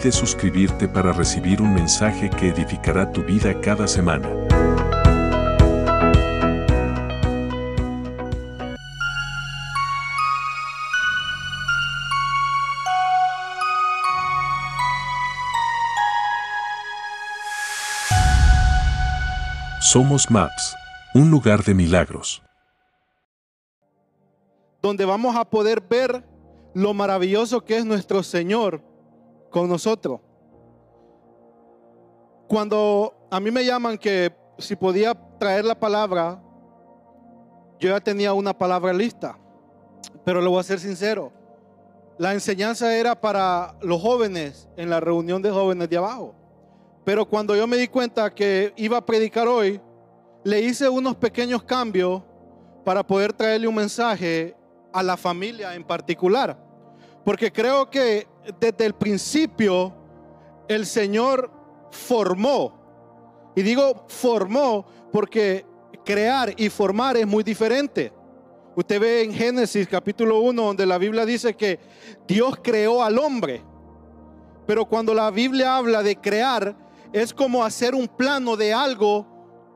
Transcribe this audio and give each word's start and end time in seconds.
Olvides 0.00 0.14
suscribirte 0.14 0.88
para 0.88 1.12
recibir 1.12 1.60
un 1.60 1.74
mensaje 1.74 2.30
que 2.30 2.48
edificará 2.48 3.12
tu 3.12 3.22
vida 3.22 3.60
cada 3.60 3.86
semana. 3.86 4.28
Somos 19.80 20.30
Maps, 20.30 20.76
un 21.14 21.30
lugar 21.30 21.62
de 21.64 21.74
milagros. 21.74 22.42
donde 24.82 25.04
vamos 25.04 25.36
a 25.36 25.44
poder 25.44 25.82
ver 25.82 26.24
lo 26.72 26.94
maravilloso 26.94 27.62
que 27.66 27.76
es 27.76 27.84
nuestro 27.84 28.22
Señor 28.22 28.89
con 29.50 29.68
nosotros. 29.68 30.20
Cuando 32.48 33.14
a 33.30 33.38
mí 33.38 33.50
me 33.50 33.64
llaman 33.64 33.98
que 33.98 34.34
si 34.58 34.76
podía 34.76 35.14
traer 35.38 35.64
la 35.64 35.78
palabra, 35.78 36.42
yo 37.78 37.90
ya 37.90 38.00
tenía 38.00 38.32
una 38.32 38.56
palabra 38.56 38.92
lista, 38.92 39.38
pero 40.24 40.40
le 40.40 40.48
voy 40.48 40.60
a 40.60 40.64
ser 40.64 40.78
sincero. 40.78 41.32
La 42.18 42.34
enseñanza 42.34 42.94
era 42.94 43.18
para 43.18 43.74
los 43.80 44.00
jóvenes 44.02 44.68
en 44.76 44.90
la 44.90 45.00
reunión 45.00 45.40
de 45.40 45.50
jóvenes 45.50 45.88
de 45.88 45.96
abajo. 45.96 46.34
Pero 47.04 47.24
cuando 47.26 47.56
yo 47.56 47.66
me 47.66 47.78
di 47.78 47.88
cuenta 47.88 48.34
que 48.34 48.74
iba 48.76 48.98
a 48.98 49.06
predicar 49.06 49.48
hoy, 49.48 49.80
le 50.44 50.60
hice 50.60 50.88
unos 50.88 51.16
pequeños 51.16 51.62
cambios 51.62 52.22
para 52.84 53.06
poder 53.06 53.32
traerle 53.32 53.68
un 53.68 53.74
mensaje 53.74 54.54
a 54.92 55.02
la 55.02 55.16
familia 55.16 55.74
en 55.74 55.84
particular. 55.84 56.69
Porque 57.24 57.52
creo 57.52 57.90
que 57.90 58.26
desde 58.58 58.86
el 58.86 58.94
principio 58.94 59.94
el 60.68 60.86
Señor 60.86 61.50
formó. 61.90 63.52
Y 63.54 63.62
digo 63.62 64.06
formó 64.08 64.86
porque 65.12 65.66
crear 66.04 66.54
y 66.56 66.68
formar 66.68 67.16
es 67.16 67.26
muy 67.26 67.42
diferente. 67.42 68.12
Usted 68.76 69.00
ve 69.00 69.22
en 69.22 69.32
Génesis 69.32 69.88
capítulo 69.88 70.40
1 70.40 70.62
donde 70.62 70.86
la 70.86 70.96
Biblia 70.96 71.26
dice 71.26 71.54
que 71.54 71.80
Dios 72.26 72.54
creó 72.62 73.02
al 73.02 73.18
hombre. 73.18 73.62
Pero 74.66 74.84
cuando 74.86 75.12
la 75.12 75.30
Biblia 75.30 75.76
habla 75.76 76.02
de 76.02 76.16
crear, 76.16 76.76
es 77.12 77.34
como 77.34 77.64
hacer 77.64 77.94
un 77.94 78.06
plano 78.06 78.56
de 78.56 78.72
algo 78.72 79.26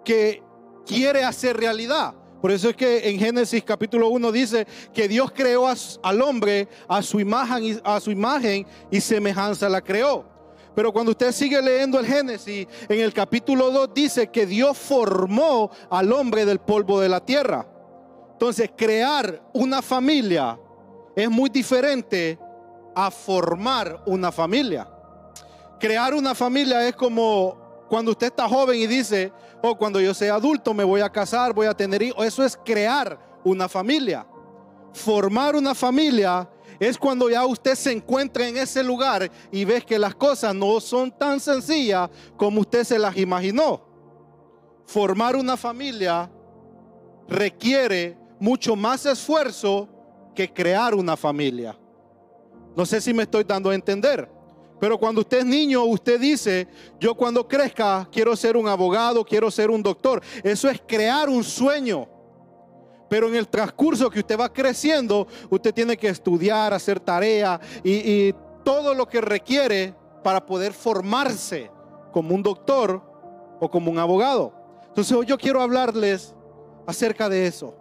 que 0.04 0.42
quiere 0.86 1.24
hacer 1.24 1.56
realidad. 1.56 2.14
Por 2.44 2.52
eso 2.52 2.68
es 2.68 2.76
que 2.76 3.08
en 3.08 3.18
Génesis 3.18 3.64
capítulo 3.64 4.10
1 4.10 4.30
dice 4.30 4.66
que 4.92 5.08
Dios 5.08 5.32
creó 5.34 5.66
al 5.66 6.20
hombre 6.20 6.68
a 6.86 7.00
su 7.00 7.18
imagen 7.18 7.64
y, 7.64 7.80
a 7.82 7.98
su 8.00 8.10
imagen 8.10 8.66
y 8.90 9.00
semejanza 9.00 9.66
la 9.66 9.80
creó. 9.80 10.26
Pero 10.74 10.92
cuando 10.92 11.12
usted 11.12 11.32
sigue 11.32 11.62
leyendo 11.62 11.98
el 11.98 12.04
Génesis, 12.04 12.66
en 12.86 13.00
el 13.00 13.14
capítulo 13.14 13.70
2 13.70 13.94
dice 13.94 14.26
que 14.26 14.44
Dios 14.44 14.76
formó 14.76 15.70
al 15.88 16.12
hombre 16.12 16.44
del 16.44 16.58
polvo 16.58 17.00
de 17.00 17.08
la 17.08 17.24
tierra. 17.24 17.66
Entonces, 18.32 18.70
crear 18.76 19.42
una 19.54 19.80
familia 19.80 20.60
es 21.16 21.30
muy 21.30 21.48
diferente 21.48 22.38
a 22.94 23.10
formar 23.10 24.02
una 24.04 24.30
familia. 24.30 24.86
Crear 25.80 26.12
una 26.12 26.34
familia 26.34 26.86
es 26.86 26.94
como 26.94 27.63
cuando 27.88 28.12
usted 28.12 28.28
está 28.28 28.48
joven 28.48 28.80
y 28.80 28.86
dice, 28.86 29.32
oh, 29.62 29.76
cuando 29.76 30.00
yo 30.00 30.14
sea 30.14 30.34
adulto 30.34 30.72
me 30.74 30.84
voy 30.84 31.00
a 31.00 31.10
casar, 31.10 31.52
voy 31.52 31.66
a 31.66 31.74
tener 31.74 32.02
hijos. 32.02 32.24
Eso 32.24 32.44
es 32.44 32.58
crear 32.64 33.18
una 33.44 33.68
familia. 33.68 34.26
Formar 34.92 35.56
una 35.56 35.74
familia 35.74 36.48
es 36.78 36.98
cuando 36.98 37.28
ya 37.28 37.44
usted 37.46 37.74
se 37.74 37.92
encuentra 37.92 38.46
en 38.46 38.56
ese 38.56 38.82
lugar 38.82 39.30
y 39.50 39.64
ves 39.64 39.84
que 39.84 39.98
las 39.98 40.14
cosas 40.14 40.54
no 40.54 40.80
son 40.80 41.10
tan 41.10 41.40
sencillas 41.40 42.10
como 42.36 42.60
usted 42.60 42.84
se 42.84 42.98
las 42.98 43.16
imaginó. 43.16 43.82
Formar 44.86 45.36
una 45.36 45.56
familia 45.56 46.30
requiere 47.28 48.18
mucho 48.38 48.76
más 48.76 49.06
esfuerzo 49.06 49.88
que 50.34 50.52
crear 50.52 50.94
una 50.94 51.16
familia. 51.16 51.78
No 52.76 52.84
sé 52.84 53.00
si 53.00 53.14
me 53.14 53.22
estoy 53.22 53.44
dando 53.44 53.70
a 53.70 53.74
entender. 53.74 54.28
Pero 54.80 54.98
cuando 54.98 55.20
usted 55.20 55.38
es 55.38 55.46
niño, 55.46 55.84
usted 55.84 56.20
dice, 56.20 56.68
yo 56.98 57.14
cuando 57.14 57.46
crezca 57.46 58.08
quiero 58.10 58.34
ser 58.36 58.56
un 58.56 58.68
abogado, 58.68 59.24
quiero 59.24 59.50
ser 59.50 59.70
un 59.70 59.82
doctor. 59.82 60.22
Eso 60.42 60.68
es 60.68 60.82
crear 60.86 61.28
un 61.28 61.44
sueño. 61.44 62.08
Pero 63.08 63.28
en 63.28 63.36
el 63.36 63.48
transcurso 63.48 64.10
que 64.10 64.20
usted 64.20 64.38
va 64.38 64.52
creciendo, 64.52 65.26
usted 65.50 65.72
tiene 65.72 65.96
que 65.96 66.08
estudiar, 66.08 66.74
hacer 66.74 66.98
tarea 67.00 67.60
y, 67.82 68.34
todo 68.64 68.94
lo 68.94 69.06
que 69.06 69.20
requiere 69.20 69.94
para 70.22 70.46
poder 70.46 70.72
formarse 70.72 71.70
como 72.12 72.34
un 72.34 72.42
doctor 72.42 73.02
o 73.60 73.70
como 73.70 73.90
un 73.90 73.98
abogado. 73.98 74.54
Entonces 74.88 75.14
hoy 75.14 75.26
yo 75.26 75.36
quiero 75.36 75.60
hablarles 75.60 76.34
acerca 76.86 77.28
de 77.28 77.46
eso. 77.46 77.74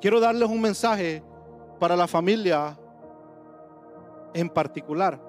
Quiero 0.00 0.18
darles 0.18 0.48
un 0.48 0.60
mensaje 0.60 1.22
para 1.78 1.94
la 1.94 2.08
familia 2.08 2.76
en 4.34 4.50
particular. 4.50 5.27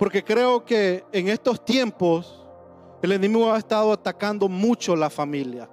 Porque 0.00 0.24
creo 0.24 0.64
que 0.64 1.04
en 1.12 1.28
estos 1.28 1.62
tiempos 1.62 2.42
el 3.02 3.12
enemigo 3.12 3.52
ha 3.52 3.58
estado 3.58 3.92
atacando 3.92 4.48
mucho 4.48 4.96
la 4.96 5.10
familia. 5.10 5.68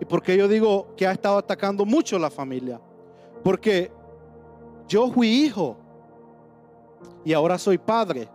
¿Y 0.00 0.04
por 0.04 0.22
qué 0.22 0.36
yo 0.36 0.46
digo 0.46 0.94
que 0.96 1.04
ha 1.04 1.10
estado 1.10 1.36
atacando 1.36 1.84
mucho 1.84 2.16
la 2.16 2.30
familia? 2.30 2.80
Porque 3.42 3.90
yo 4.86 5.10
fui 5.10 5.26
hijo 5.26 5.76
y 7.24 7.32
ahora 7.32 7.58
soy 7.58 7.76
padre. 7.76 8.28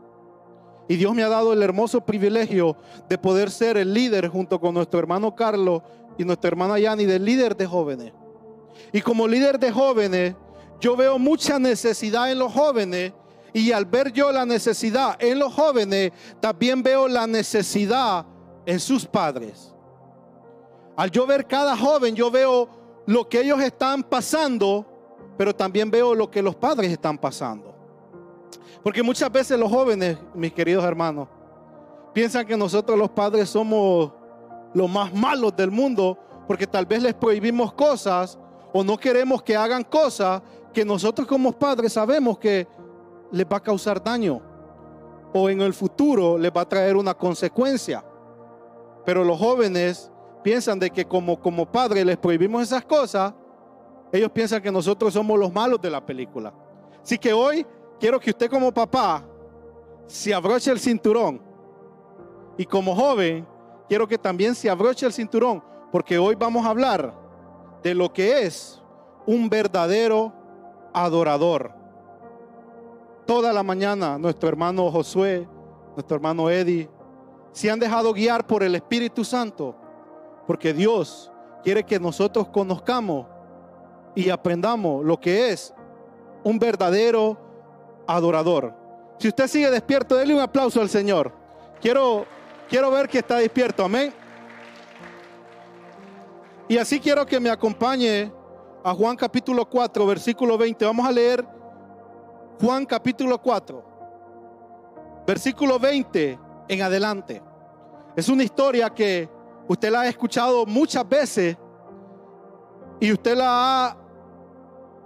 Y 0.89 0.97
Dios 0.97 1.15
me 1.15 1.23
ha 1.23 1.29
dado 1.29 1.53
el 1.53 1.63
hermoso 1.63 2.01
privilegio 2.01 2.75
de 3.07 3.17
poder 3.17 3.49
ser 3.49 3.77
el 3.77 3.93
líder 3.93 4.27
junto 4.27 4.59
con 4.59 4.73
nuestro 4.73 4.99
hermano 4.99 5.33
Carlos 5.33 5.81
y 6.17 6.25
nuestra 6.25 6.49
hermana 6.49 6.77
Yani 6.77 7.05
del 7.05 7.23
líder 7.23 7.55
de 7.55 7.65
jóvenes. 7.65 8.11
Y 8.91 8.99
como 8.99 9.29
líder 9.29 9.59
de 9.59 9.71
jóvenes, 9.71 10.35
yo 10.81 10.97
veo 10.97 11.17
mucha 11.17 11.57
necesidad 11.57 12.29
en 12.29 12.39
los 12.39 12.51
jóvenes 12.51 13.13
y 13.55 13.71
al 13.71 13.85
ver 13.85 14.11
yo 14.11 14.33
la 14.33 14.45
necesidad 14.45 15.15
en 15.17 15.39
los 15.39 15.53
jóvenes, 15.53 16.11
también 16.41 16.83
veo 16.83 17.07
la 17.07 17.25
necesidad 17.25 18.25
en 18.65 18.81
sus 18.81 19.05
padres. 19.05 19.73
Al 20.97 21.09
yo 21.09 21.25
ver 21.25 21.47
cada 21.47 21.77
joven, 21.77 22.13
yo 22.15 22.29
veo 22.29 22.67
lo 23.05 23.29
que 23.29 23.39
ellos 23.39 23.61
están 23.61 24.03
pasando, 24.03 24.85
pero 25.37 25.55
también 25.55 25.89
veo 25.89 26.13
lo 26.13 26.29
que 26.29 26.41
los 26.41 26.53
padres 26.53 26.91
están 26.91 27.17
pasando. 27.17 27.73
Porque 28.83 29.01
muchas 29.01 29.31
veces 29.31 29.57
los 29.57 29.71
jóvenes, 29.71 30.17
mis 30.33 30.51
queridos 30.51 30.83
hermanos, 30.83 31.29
piensan 32.13 32.45
que 32.45 32.57
nosotros 32.57 32.99
los 32.99 33.11
padres 33.11 33.49
somos 33.49 34.11
los 34.73 34.89
más 34.89 35.13
malos 35.13 35.55
del 35.55 35.71
mundo, 35.71 36.19
porque 36.45 36.67
tal 36.67 36.85
vez 36.85 37.01
les 37.01 37.13
prohibimos 37.13 37.71
cosas 37.71 38.37
o 38.73 38.83
no 38.83 38.97
queremos 38.97 39.41
que 39.41 39.55
hagan 39.55 39.85
cosas 39.85 40.41
que 40.73 40.83
nosotros 40.83 41.25
como 41.25 41.53
padres 41.53 41.93
sabemos 41.93 42.37
que 42.37 42.67
les 43.31 43.45
va 43.45 43.57
a 43.57 43.63
causar 43.63 44.03
daño 44.03 44.41
o 45.33 45.49
en 45.49 45.61
el 45.61 45.73
futuro 45.73 46.37
les 46.37 46.51
va 46.51 46.61
a 46.61 46.69
traer 46.69 46.95
una 46.95 47.13
consecuencia. 47.13 48.03
Pero 49.05 49.23
los 49.23 49.37
jóvenes 49.37 50.11
piensan 50.41 50.79
de 50.79 50.89
que 50.89 51.05
como, 51.05 51.39
como 51.39 51.69
padres 51.69 52.05
les 52.05 52.17
prohibimos 52.17 52.63
esas 52.63 52.85
cosas, 52.85 53.33
ellos 54.11 54.31
piensan 54.31 54.61
que 54.61 54.71
nosotros 54.71 55.13
somos 55.13 55.37
los 55.37 55.51
malos 55.51 55.81
de 55.81 55.89
la 55.89 56.05
película. 56.05 56.53
Así 57.03 57.17
que 57.17 57.33
hoy 57.33 57.65
quiero 57.99 58.19
que 58.19 58.29
usted 58.29 58.49
como 58.49 58.73
papá 58.73 59.25
se 60.07 60.33
abroche 60.33 60.71
el 60.71 60.79
cinturón 60.79 61.41
y 62.57 62.65
como 62.65 62.95
joven 62.95 63.45
quiero 63.89 64.07
que 64.07 64.17
también 64.17 64.55
se 64.55 64.69
abroche 64.69 65.05
el 65.05 65.13
cinturón 65.13 65.63
porque 65.91 66.17
hoy 66.17 66.35
vamos 66.35 66.65
a 66.65 66.69
hablar 66.69 67.13
de 67.83 67.93
lo 67.93 68.11
que 68.11 68.43
es 68.43 68.81
un 69.25 69.49
verdadero 69.49 70.33
adorador. 70.93 71.84
Toda 73.25 73.51
la 73.51 73.63
mañana 73.63 74.19
nuestro 74.19 74.47
hermano 74.47 74.91
Josué, 74.91 75.47
nuestro 75.95 76.15
hermano 76.15 76.49
Eddie, 76.49 76.89
se 77.51 77.71
han 77.71 77.79
dejado 77.79 78.13
guiar 78.13 78.45
por 78.45 78.61
el 78.61 78.75
Espíritu 78.75 79.25
Santo, 79.25 79.75
porque 80.45 80.73
Dios 80.73 81.31
quiere 81.63 81.83
que 81.83 81.99
nosotros 81.99 82.47
conozcamos 82.49 83.25
y 84.13 84.29
aprendamos 84.29 85.03
lo 85.03 85.19
que 85.19 85.49
es 85.49 85.73
un 86.43 86.59
verdadero 86.59 87.37
adorador. 88.05 88.73
Si 89.17 89.27
usted 89.27 89.47
sigue 89.47 89.71
despierto, 89.71 90.15
déle 90.15 90.35
un 90.35 90.41
aplauso 90.41 90.79
al 90.79 90.89
Señor. 90.89 91.33
Quiero, 91.81 92.25
quiero 92.69 92.91
ver 92.91 93.09
que 93.09 93.19
está 93.19 93.37
despierto, 93.37 93.85
amén. 93.85 94.13
Y 96.67 96.77
así 96.77 96.99
quiero 96.99 97.25
que 97.25 97.39
me 97.39 97.49
acompañe 97.49 98.31
a 98.83 98.93
Juan 98.93 99.15
capítulo 99.15 99.67
4, 99.67 100.05
versículo 100.05 100.57
20. 100.57 100.85
Vamos 100.85 101.07
a 101.07 101.11
leer 101.11 101.54
Juan 102.59 102.85
capítulo 102.85 103.41
4, 103.41 103.83
versículo 105.27 105.77
20 105.77 106.39
en 106.69 106.81
adelante. 106.81 107.41
Es 108.15 108.29
una 108.29 108.43
historia 108.43 108.89
que 108.89 109.29
usted 109.67 109.91
la 109.91 110.01
ha 110.01 110.07
escuchado 110.07 110.65
muchas 110.65 111.07
veces 111.07 111.57
y 112.99 113.11
usted 113.11 113.35
la 113.35 113.47
ha 113.87 113.97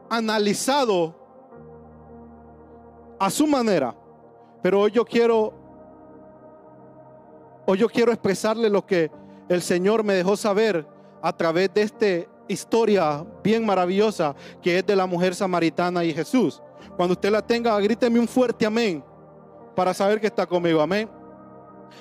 analizado 0.10 1.16
a 3.20 3.30
su 3.32 3.48
manera. 3.48 3.96
Pero 4.62 4.82
hoy 4.82 4.92
yo 4.92 5.04
quiero 5.04 5.54
hoy 7.66 7.80
yo 7.80 7.90
quiero 7.90 8.12
expresarle 8.12 8.70
lo 8.70 8.86
que 8.86 9.12
el 9.48 9.62
Señor 9.62 10.04
me 10.04 10.14
dejó 10.14 10.38
saber 10.38 10.88
a 11.22 11.36
través 11.36 11.74
de 11.74 11.82
esta 11.82 12.30
historia 12.48 13.26
bien 13.44 13.66
maravillosa 13.66 14.36
que 14.62 14.80
es 14.80 14.86
de 14.86 14.96
la 14.96 15.08
mujer 15.08 15.34
samaritana 15.34 16.04
y 16.04 16.14
Jesús. 16.14 16.62
Cuando 16.96 17.14
usted 17.14 17.32
la 17.32 17.42
tenga, 17.42 17.80
gríteme 17.80 18.20
un 18.20 18.28
fuerte 18.28 18.66
amén 18.66 19.04
para 19.76 19.94
saber 19.94 20.20
que 20.20 20.28
está 20.28 20.46
conmigo. 20.46 20.82
Amén. 20.82 21.10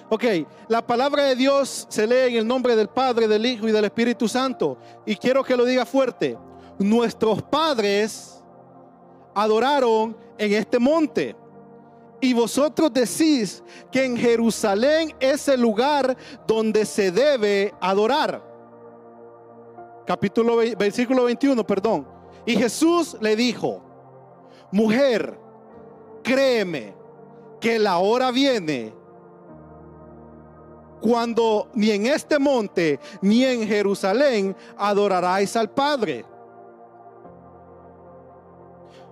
Ok, 0.08 0.24
la 0.68 0.86
palabra 0.86 1.24
de 1.24 1.36
Dios 1.36 1.86
se 1.88 2.06
lee 2.06 2.32
en 2.32 2.36
el 2.36 2.46
nombre 2.46 2.74
del 2.74 2.88
Padre, 2.88 3.28
del 3.28 3.44
Hijo 3.44 3.68
y 3.68 3.72
del 3.72 3.84
Espíritu 3.84 4.28
Santo. 4.28 4.78
Y 5.06 5.16
quiero 5.16 5.44
que 5.44 5.56
lo 5.56 5.64
diga 5.64 5.84
fuerte. 5.84 6.36
Nuestros 6.78 7.42
padres 7.42 8.42
adoraron 9.34 10.16
en 10.36 10.52
este 10.52 10.78
monte. 10.78 11.36
Y 12.20 12.32
vosotros 12.32 12.92
decís 12.92 13.62
que 13.92 14.04
en 14.04 14.16
Jerusalén 14.16 15.14
es 15.20 15.46
el 15.48 15.60
lugar 15.60 16.16
donde 16.46 16.84
se 16.84 17.12
debe 17.12 17.72
adorar. 17.80 18.42
Capítulo 20.04 20.56
versículo 20.56 21.24
21, 21.24 21.64
perdón. 21.64 22.08
Y 22.44 22.56
Jesús 22.56 23.16
le 23.20 23.36
dijo, 23.36 23.82
mujer, 24.70 25.38
créeme 26.22 26.94
que 27.60 27.78
la 27.78 27.98
hora 27.98 28.30
viene 28.30 28.92
cuando 31.00 31.68
ni 31.74 31.90
en 31.90 32.06
este 32.06 32.38
monte 32.38 32.98
ni 33.20 33.44
en 33.44 33.66
Jerusalén 33.66 34.56
adoraráis 34.76 35.54
al 35.56 35.70
Padre. 35.70 36.24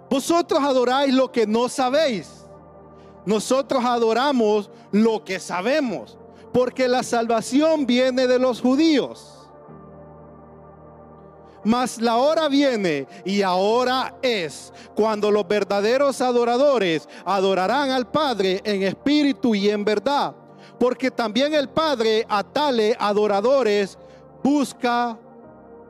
Vosotros 0.09 0.63
adoráis 0.63 1.13
lo 1.15 1.31
que 1.31 1.47
no 1.47 1.69
sabéis. 1.69 2.45
Nosotros 3.25 3.85
adoramos 3.85 4.71
lo 4.93 5.25
que 5.25 5.41
sabemos, 5.41 6.17
porque 6.53 6.87
la 6.87 7.03
salvación 7.03 7.85
viene 7.85 8.29
de 8.29 8.39
los 8.39 8.61
judíos. 8.61 9.36
Mas 11.67 12.01
la 12.01 12.17
hora 12.19 12.49
viene 12.49 13.09
y 13.25 13.43
ahora 13.43 14.15
es 14.23 14.73
cuando 14.95 15.33
los 15.33 15.49
verdaderos 15.49 16.21
adoradores 16.21 17.09
adorarán 17.25 17.91
al 17.91 18.09
Padre 18.09 18.61
en 18.63 18.85
espíritu 18.85 19.53
y 19.53 19.69
en 19.69 19.85
verdad. 19.85 20.33
Porque 20.79 21.11
también 21.11 21.53
el 21.55 21.69
Padre 21.69 22.25
a 22.29 22.45
tales 22.45 22.97
adoradores 23.01 23.99
busca 24.45 25.19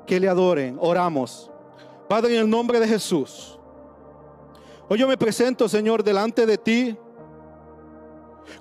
que 0.06 0.18
le 0.18 0.30
adoren. 0.30 0.78
Oramos. 0.80 1.50
Padre, 2.08 2.36
en 2.36 2.40
el 2.40 2.48
nombre 2.48 2.80
de 2.80 2.88
Jesús. 2.88 3.58
Hoy 4.88 4.98
yo 4.98 5.06
me 5.06 5.18
presento, 5.18 5.68
Señor, 5.68 6.02
delante 6.02 6.46
de 6.46 6.56
ti 6.56 6.96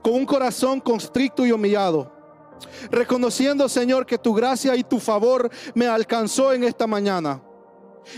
con 0.01 0.15
un 0.15 0.25
corazón 0.25 0.81
constricto 0.81 1.45
y 1.45 1.53
humillado. 1.53 2.11
Reconociendo, 2.91 3.67
Señor, 3.69 4.05
que 4.05 4.17
tu 4.17 4.33
gracia 4.33 4.75
y 4.75 4.83
tu 4.83 4.99
favor 4.99 5.49
me 5.73 5.87
alcanzó 5.87 6.53
en 6.53 6.63
esta 6.63 6.87
mañana. 6.87 7.41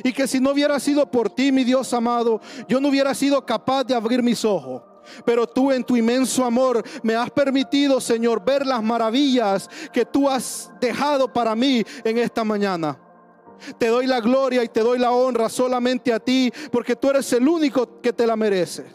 Y 0.03 0.11
que 0.11 0.27
si 0.27 0.39
no 0.39 0.51
hubiera 0.51 0.79
sido 0.79 1.09
por 1.09 1.29
ti, 1.29 1.51
mi 1.51 1.63
Dios 1.63 1.93
amado, 1.93 2.41
yo 2.67 2.79
no 2.79 2.89
hubiera 2.89 3.13
sido 3.13 3.45
capaz 3.45 3.85
de 3.85 3.95
abrir 3.95 4.21
mis 4.21 4.43
ojos. 4.43 4.83
Pero 5.25 5.47
tú 5.47 5.71
en 5.71 5.83
tu 5.83 5.95
inmenso 5.95 6.43
amor 6.43 6.83
me 7.01 7.15
has 7.15 7.31
permitido, 7.31 8.01
Señor, 8.01 8.43
ver 8.43 8.65
las 8.65 8.83
maravillas 8.83 9.69
que 9.93 10.05
tú 10.05 10.29
has 10.29 10.69
dejado 10.81 11.31
para 11.31 11.55
mí 11.55 11.83
en 12.03 12.17
esta 12.17 12.43
mañana. 12.43 12.99
Te 13.77 13.87
doy 13.87 14.05
la 14.05 14.19
gloria 14.19 14.63
y 14.63 14.67
te 14.67 14.81
doy 14.81 14.99
la 14.99 15.11
honra 15.11 15.49
solamente 15.49 16.13
a 16.13 16.19
ti, 16.19 16.51
porque 16.71 16.95
tú 16.95 17.09
eres 17.09 17.31
el 17.33 17.47
único 17.47 18.01
que 18.01 18.13
te 18.13 18.27
la 18.27 18.35
mereces. 18.35 18.85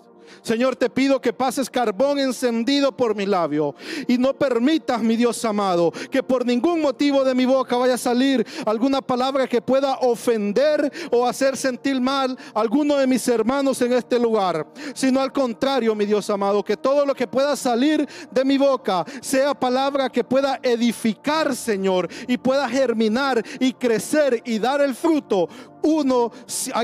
Señor, 0.43 0.75
te 0.75 0.91
pido 0.91 1.21
que 1.21 1.33
pases 1.33 1.71
carbón 1.71 2.19
encendido 2.19 2.91
por 2.97 3.15
mi 3.15 3.27
labio 3.27 3.75
y 4.09 4.19
no 4.19 4.35
permitas, 4.35 5.01
mi 5.01 5.17
Dios 5.17 5.45
amado, 5.45 5.93
que 6.11 6.23
por 6.23 6.45
ningún 6.45 6.81
motivo 6.81 7.25
de 7.25 7.35
mi 7.35 7.45
boca 7.45 7.77
vaya 7.77 7.95
a 7.95 7.99
salir 7.99 8.45
alguna 8.67 9.01
palabra 9.01 9.47
que 9.47 9.63
pueda 9.63 9.99
ofender 9.99 10.93
o 11.13 11.27
hacer 11.27 11.57
sentir 11.57 12.01
mal 12.01 12.37
a 12.55 12.61
alguno 12.61 12.97
de 12.97 13.07
mis 13.07 13.27
hermanos 13.29 13.81
en 13.83 13.93
este 13.93 14.19
lugar, 14.19 14.67
sino 14.95 15.21
al 15.21 15.33
contrario, 15.33 15.95
mi 15.95 16.07
Dios 16.07 16.29
amado, 16.29 16.65
que 16.65 16.77
todo 16.77 17.07
lo 17.07 17.15
que 17.15 17.29
pueda 17.29 17.55
salir 17.55 18.09
de 18.31 18.45
mi 18.45 18.59
boca 18.59 19.05
sea 19.21 19.55
palabra 19.55 20.11
que 20.11 20.25
pueda 20.25 20.59
edificar, 20.63 21.55
Señor, 21.55 22.09
y 22.27 22.37
pueda 22.37 22.69
germinar 22.69 23.43
y 23.61 23.73
crecer 23.75 24.43
y 24.45 24.59
dar 24.59 24.81
el 24.81 24.95
fruto 24.95 25.49
uno 25.83 26.31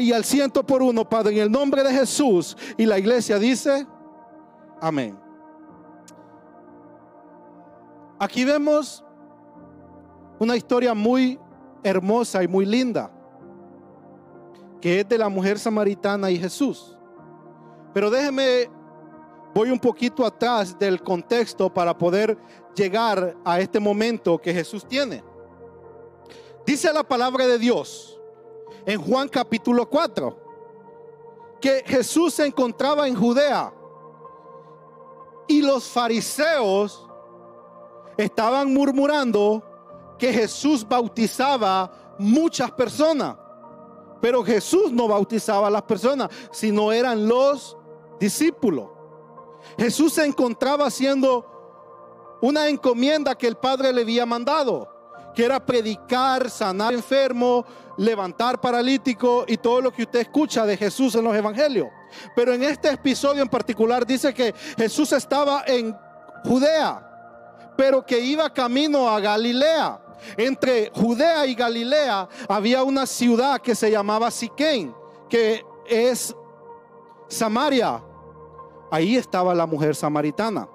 y 0.00 0.12
al 0.12 0.24
ciento 0.24 0.64
por 0.64 0.82
uno, 0.82 1.08
Padre, 1.08 1.34
en 1.36 1.42
el 1.42 1.50
nombre 1.50 1.82
de 1.82 1.92
Jesús. 1.92 2.56
Y 2.76 2.86
la 2.86 2.98
iglesia 2.98 3.38
dice, 3.38 3.86
amén. 4.80 5.18
Aquí 8.18 8.44
vemos 8.44 9.04
una 10.38 10.56
historia 10.56 10.94
muy 10.94 11.38
hermosa 11.82 12.42
y 12.42 12.48
muy 12.48 12.66
linda, 12.66 13.10
que 14.80 15.00
es 15.00 15.08
de 15.08 15.18
la 15.18 15.28
mujer 15.28 15.58
samaritana 15.58 16.30
y 16.30 16.38
Jesús. 16.38 16.96
Pero 17.94 18.10
déjeme, 18.10 18.70
voy 19.54 19.70
un 19.70 19.78
poquito 19.78 20.26
atrás 20.26 20.78
del 20.78 21.02
contexto 21.02 21.72
para 21.72 21.96
poder 21.96 22.36
llegar 22.74 23.36
a 23.44 23.60
este 23.60 23.80
momento 23.80 24.38
que 24.38 24.52
Jesús 24.52 24.86
tiene. 24.86 25.22
Dice 26.66 26.92
la 26.92 27.02
palabra 27.02 27.46
de 27.46 27.58
Dios 27.58 28.17
en 28.86 29.00
Juan 29.00 29.28
capítulo 29.28 29.88
4, 29.88 30.36
que 31.60 31.82
Jesús 31.86 32.34
se 32.34 32.46
encontraba 32.46 33.08
en 33.08 33.14
Judea 33.14 33.72
y 35.46 35.62
los 35.62 35.84
fariseos 35.84 37.06
estaban 38.16 38.72
murmurando 38.72 39.62
que 40.18 40.32
Jesús 40.32 40.86
bautizaba 40.86 42.16
muchas 42.18 42.70
personas, 42.72 43.36
pero 44.20 44.44
Jesús 44.44 44.92
no 44.92 45.08
bautizaba 45.08 45.68
a 45.68 45.70
las 45.70 45.82
personas, 45.82 46.28
sino 46.50 46.92
eran 46.92 47.26
los 47.26 47.76
discípulos. 48.18 48.88
Jesús 49.78 50.12
se 50.12 50.24
encontraba 50.24 50.86
haciendo 50.86 51.46
una 52.40 52.68
encomienda 52.68 53.36
que 53.36 53.46
el 53.46 53.56
Padre 53.56 53.92
le 53.92 54.02
había 54.02 54.26
mandado, 54.26 54.88
que 55.34 55.44
era 55.44 55.64
predicar, 55.64 56.50
sanar 56.50 56.92
enfermo, 56.92 57.64
levantar 57.96 58.60
paralítico 58.60 59.44
y 59.46 59.56
todo 59.56 59.80
lo 59.80 59.92
que 59.92 60.02
usted 60.02 60.20
escucha 60.20 60.64
de 60.64 60.76
Jesús 60.76 61.14
en 61.14 61.24
los 61.24 61.34
evangelios. 61.34 61.88
Pero 62.34 62.52
en 62.52 62.62
este 62.62 62.90
episodio 62.90 63.42
en 63.42 63.48
particular 63.48 64.06
dice 64.06 64.32
que 64.32 64.54
Jesús 64.76 65.12
estaba 65.12 65.64
en 65.66 65.96
Judea, 66.44 67.74
pero 67.76 68.04
que 68.04 68.18
iba 68.18 68.52
camino 68.52 69.08
a 69.08 69.20
Galilea. 69.20 70.00
Entre 70.36 70.90
Judea 70.92 71.46
y 71.46 71.54
Galilea 71.54 72.28
había 72.48 72.82
una 72.82 73.06
ciudad 73.06 73.60
que 73.60 73.74
se 73.74 73.90
llamaba 73.90 74.30
Siquén, 74.30 74.94
que 75.28 75.64
es 75.86 76.34
Samaria. 77.28 78.02
Ahí 78.90 79.16
estaba 79.16 79.54
la 79.54 79.66
mujer 79.66 79.94
samaritana. 79.94 80.68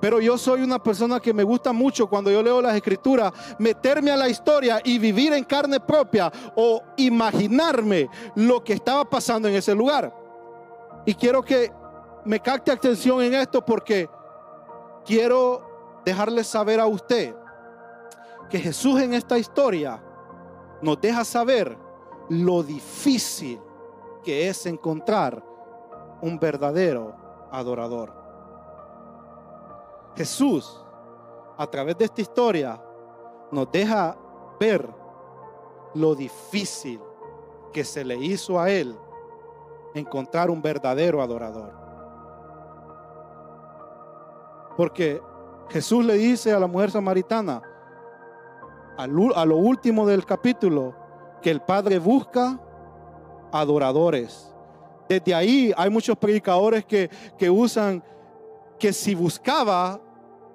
Pero 0.00 0.20
yo 0.20 0.38
soy 0.38 0.62
una 0.62 0.82
persona 0.82 1.18
que 1.20 1.34
me 1.34 1.42
gusta 1.42 1.72
mucho 1.72 2.08
cuando 2.08 2.30
yo 2.30 2.42
leo 2.42 2.62
las 2.62 2.76
escrituras, 2.76 3.32
meterme 3.58 4.10
a 4.10 4.16
la 4.16 4.28
historia 4.28 4.80
y 4.84 4.98
vivir 4.98 5.32
en 5.32 5.44
carne 5.44 5.80
propia 5.80 6.30
o 6.56 6.82
imaginarme 6.96 8.08
lo 8.36 8.62
que 8.62 8.74
estaba 8.74 9.04
pasando 9.08 9.48
en 9.48 9.54
ese 9.54 9.74
lugar. 9.74 10.14
Y 11.04 11.14
quiero 11.14 11.42
que 11.42 11.72
me 12.24 12.40
capte 12.40 12.70
atención 12.70 13.22
en 13.22 13.34
esto 13.34 13.64
porque 13.64 14.08
quiero 15.04 16.00
dejarle 16.04 16.44
saber 16.44 16.80
a 16.80 16.86
usted 16.86 17.34
que 18.48 18.58
Jesús 18.58 19.00
en 19.00 19.14
esta 19.14 19.38
historia 19.38 20.02
nos 20.80 21.00
deja 21.00 21.24
saber 21.24 21.76
lo 22.28 22.62
difícil 22.62 23.60
que 24.22 24.48
es 24.48 24.66
encontrar 24.66 25.42
un 26.20 26.38
verdadero 26.38 27.14
adorador. 27.50 28.27
Jesús, 30.18 30.84
a 31.56 31.64
través 31.68 31.96
de 31.96 32.06
esta 32.06 32.20
historia, 32.20 32.82
nos 33.52 33.70
deja 33.70 34.18
ver 34.58 34.92
lo 35.94 36.16
difícil 36.16 37.00
que 37.72 37.84
se 37.84 38.04
le 38.04 38.16
hizo 38.16 38.58
a 38.58 38.68
él 38.68 38.96
encontrar 39.94 40.50
un 40.50 40.60
verdadero 40.60 41.22
adorador. 41.22 41.72
Porque 44.76 45.22
Jesús 45.68 46.04
le 46.04 46.14
dice 46.14 46.52
a 46.52 46.58
la 46.58 46.66
mujer 46.66 46.90
samaritana, 46.90 47.62
a 48.96 49.06
lo 49.06 49.56
último 49.56 50.04
del 50.04 50.26
capítulo 50.26 50.96
que 51.40 51.52
el 51.52 51.60
Padre 51.60 52.00
busca 52.00 52.58
adoradores. 53.52 54.52
Desde 55.08 55.32
ahí 55.32 55.72
hay 55.76 55.90
muchos 55.90 56.18
predicadores 56.18 56.84
que, 56.84 57.08
que 57.38 57.48
usan 57.48 58.02
que 58.80 58.92
si 58.92 59.14
buscaba 59.14 60.00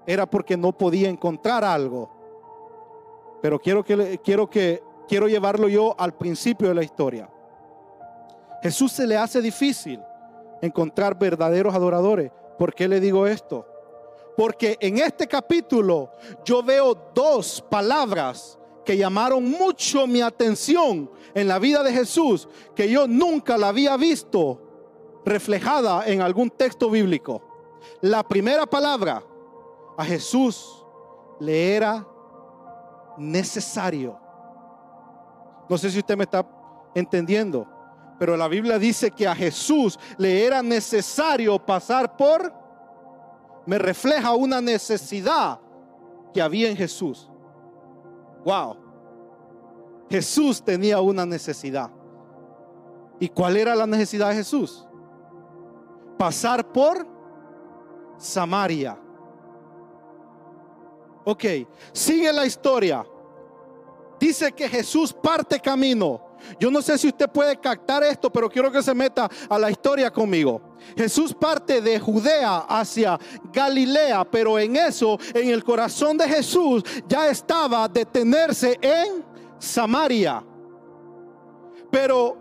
era 0.06 0.26
porque 0.26 0.58
no 0.58 0.72
podía 0.72 1.10
encontrar 1.10 1.64
algo. 1.64 2.10
Pero 3.42 3.60
quiero 3.60 3.84
que 3.84 4.20
quiero 4.24 4.50
que 4.50 4.84
quiero 5.08 5.28
llevarlo 5.28 5.68
yo 5.68 5.96
al 5.98 6.14
principio 6.14 6.70
de 6.70 6.76
la 6.76 6.84
historia. 6.84 7.30
Jesús 8.62 8.92
se 8.94 9.06
le 9.06 9.18
hace 9.18 9.42
difícil 9.42 10.00
encontrar 10.62 11.18
verdaderos 11.20 11.76
adoradores. 11.76 12.32
¿Por 12.58 12.74
qué 12.74 12.88
le 12.88 13.00
digo 13.00 13.28
esto? 13.28 13.68
Porque 14.38 14.78
en 14.80 14.98
este 15.00 15.28
capítulo 15.28 16.12
yo 16.46 16.64
veo 16.64 17.12
dos 17.14 17.64
palabras 17.70 18.58
que 18.86 18.98
llamaron 18.98 19.50
mucho 19.50 20.08
mi 20.08 20.22
atención 20.22 21.10
en 21.34 21.48
la 21.48 21.60
vida 21.60 21.84
de 21.84 21.94
Jesús, 21.94 22.48
que 22.76 22.90
yo 22.90 23.08
nunca 23.08 23.58
la 23.58 23.70
había 23.70 23.98
visto 23.98 24.62
reflejada 25.26 26.08
en 26.08 26.22
algún 26.22 26.50
texto 26.50 26.90
bíblico. 26.90 27.42
La 28.02 28.24
primera 28.24 28.66
palabra 28.66 29.24
a 29.98 30.06
Jesús 30.06 30.86
le 31.40 31.76
era 31.76 32.06
necesario. 33.18 34.20
No 35.70 35.78
sé 35.78 35.90
si 35.90 36.00
usted 36.00 36.18
me 36.18 36.24
está 36.24 36.46
entendiendo, 36.94 37.68
pero 38.20 38.38
la 38.38 38.48
Biblia 38.48 38.78
dice 38.80 39.12
que 39.12 39.28
a 39.28 39.36
Jesús 39.36 40.00
le 40.18 40.46
era 40.46 40.62
necesario 40.62 41.58
pasar 41.60 42.16
por, 42.16 42.54
me 43.66 43.78
refleja 43.78 44.34
una 44.34 44.62
necesidad 44.62 45.60
que 46.34 46.42
había 46.42 46.70
en 46.70 46.76
Jesús. 46.76 47.30
Wow. 48.44 48.78
Jesús 50.10 50.62
tenía 50.62 51.00
una 51.00 51.26
necesidad. 51.26 51.90
¿Y 53.20 53.30
cuál 53.30 53.58
era 53.58 53.76
la 53.76 53.88
necesidad 53.88 54.30
de 54.30 54.36
Jesús? 54.36 54.88
Pasar 56.18 56.72
por 56.72 57.08
Samaria. 58.18 59.00
Ok, 61.26 61.44
sigue 61.92 62.32
la 62.34 62.46
historia. 62.46 63.06
Dice 64.20 64.52
que 64.52 64.70
Jesús 64.70 65.14
parte 65.14 65.60
camino. 65.60 66.34
Yo 66.60 66.70
no 66.70 66.82
sé 66.82 66.98
si 66.98 67.08
usted 67.08 67.30
puede 67.30 67.58
captar 67.58 68.04
esto, 68.04 68.32
pero 68.32 68.50
quiero 68.50 68.72
que 68.72 68.84
se 68.84 68.94
meta 68.94 69.30
a 69.50 69.58
la 69.58 69.72
historia 69.72 70.12
conmigo. 70.12 70.62
Jesús 70.96 71.34
parte 71.34 71.82
de 71.82 72.00
Judea 72.00 72.66
hacia 72.68 73.18
Galilea, 73.52 74.26
pero 74.26 74.60
en 74.60 74.76
eso, 74.76 75.18
en 75.34 75.50
el 75.50 75.64
corazón 75.64 76.18
de 76.18 76.28
Jesús, 76.28 76.84
ya 77.08 77.30
estaba 77.30 77.88
detenerse 77.88 78.78
en 78.82 79.24
Samaria. 79.58 80.44
Pero 81.90 82.38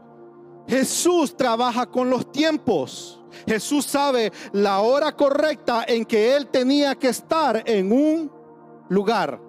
Jesús 0.66 1.36
trabaja 1.36 1.86
con 1.86 2.10
los 2.10 2.30
tiempos. 2.32 3.20
Jesús 3.46 3.86
sabe 3.86 4.32
la 4.52 4.80
hora 4.80 5.12
correcta 5.16 5.84
en 5.86 6.04
que 6.04 6.34
él 6.36 6.48
tenía 6.48 6.94
que 6.94 7.08
estar 7.08 7.62
en 7.66 7.92
un 7.92 8.41
lugar. 8.88 9.40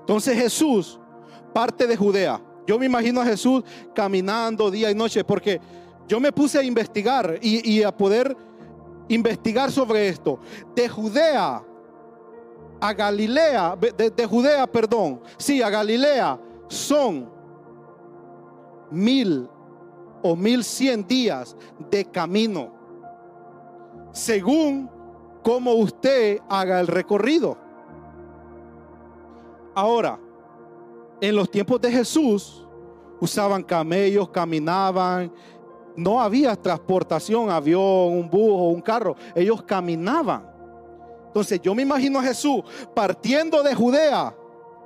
Entonces 0.00 0.36
Jesús 0.36 1.00
parte 1.52 1.86
de 1.86 1.96
Judea. 1.96 2.40
Yo 2.66 2.78
me 2.78 2.86
imagino 2.86 3.20
a 3.20 3.24
Jesús 3.24 3.64
caminando 3.94 4.70
día 4.70 4.90
y 4.90 4.94
noche 4.94 5.24
porque 5.24 5.60
yo 6.06 6.20
me 6.20 6.32
puse 6.32 6.58
a 6.58 6.62
investigar 6.62 7.38
y, 7.40 7.82
a 7.82 7.96
poder 7.96 8.36
investigar 9.08 9.70
sobre 9.70 10.08
esto. 10.08 10.40
De 10.74 10.88
Judea 10.88 11.62
a 12.80 12.92
Galilea, 12.94 13.76
de, 13.76 14.10
de 14.10 14.26
Judea, 14.26 14.66
perdón, 14.66 15.20
sí, 15.36 15.62
a 15.62 15.68
Galilea 15.68 16.38
son 16.68 17.28
mil 18.90 19.48
o 20.22 20.36
mil 20.36 20.64
cien 20.64 21.06
días 21.06 21.56
de 21.90 22.04
camino, 22.06 22.72
según 24.12 24.90
como 25.42 25.72
usted 25.74 26.40
haga 26.48 26.80
el 26.80 26.86
recorrido. 26.86 27.56
Ahora, 29.74 30.18
en 31.20 31.36
los 31.36 31.50
tiempos 31.50 31.80
de 31.80 31.90
Jesús, 31.90 32.66
usaban 33.20 33.62
camellos, 33.62 34.30
caminaban, 34.30 35.32
no 35.96 36.20
había 36.20 36.56
transportación, 36.56 37.50
avión, 37.50 37.82
un 37.82 38.30
búho, 38.30 38.70
un 38.70 38.80
carro, 38.80 39.16
ellos 39.34 39.62
caminaban. 39.62 40.48
Entonces 41.26 41.60
yo 41.62 41.74
me 41.74 41.82
imagino 41.82 42.18
a 42.18 42.22
Jesús 42.22 42.62
partiendo 42.94 43.62
de 43.62 43.74
Judea 43.74 44.34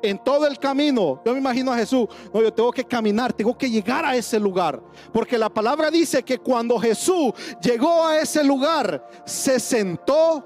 en 0.03 0.19
todo 0.19 0.47
el 0.47 0.59
camino, 0.59 1.23
yo 1.25 1.33
me 1.33 1.39
imagino 1.39 1.73
a 1.73 1.77
Jesús, 1.77 2.07
no, 2.33 2.43
yo 2.43 2.53
tengo 2.53 2.71
que 2.71 2.85
caminar, 2.85 3.33
tengo 3.33 3.57
que 3.57 3.71
llegar 3.71 4.05
a 4.05 4.15
ese 4.15 4.39
lugar. 4.39 4.83
Porque 5.11 5.39
la 5.39 5.49
palabra 5.49 5.91
dice 5.91 6.23
que 6.23 6.39
cuando 6.39 6.79
Jesús 6.79 7.33
llegó 7.63 8.05
a 8.05 8.19
ese 8.19 8.45
lugar, 8.45 9.09
se 9.25 9.59
sentó, 9.59 10.45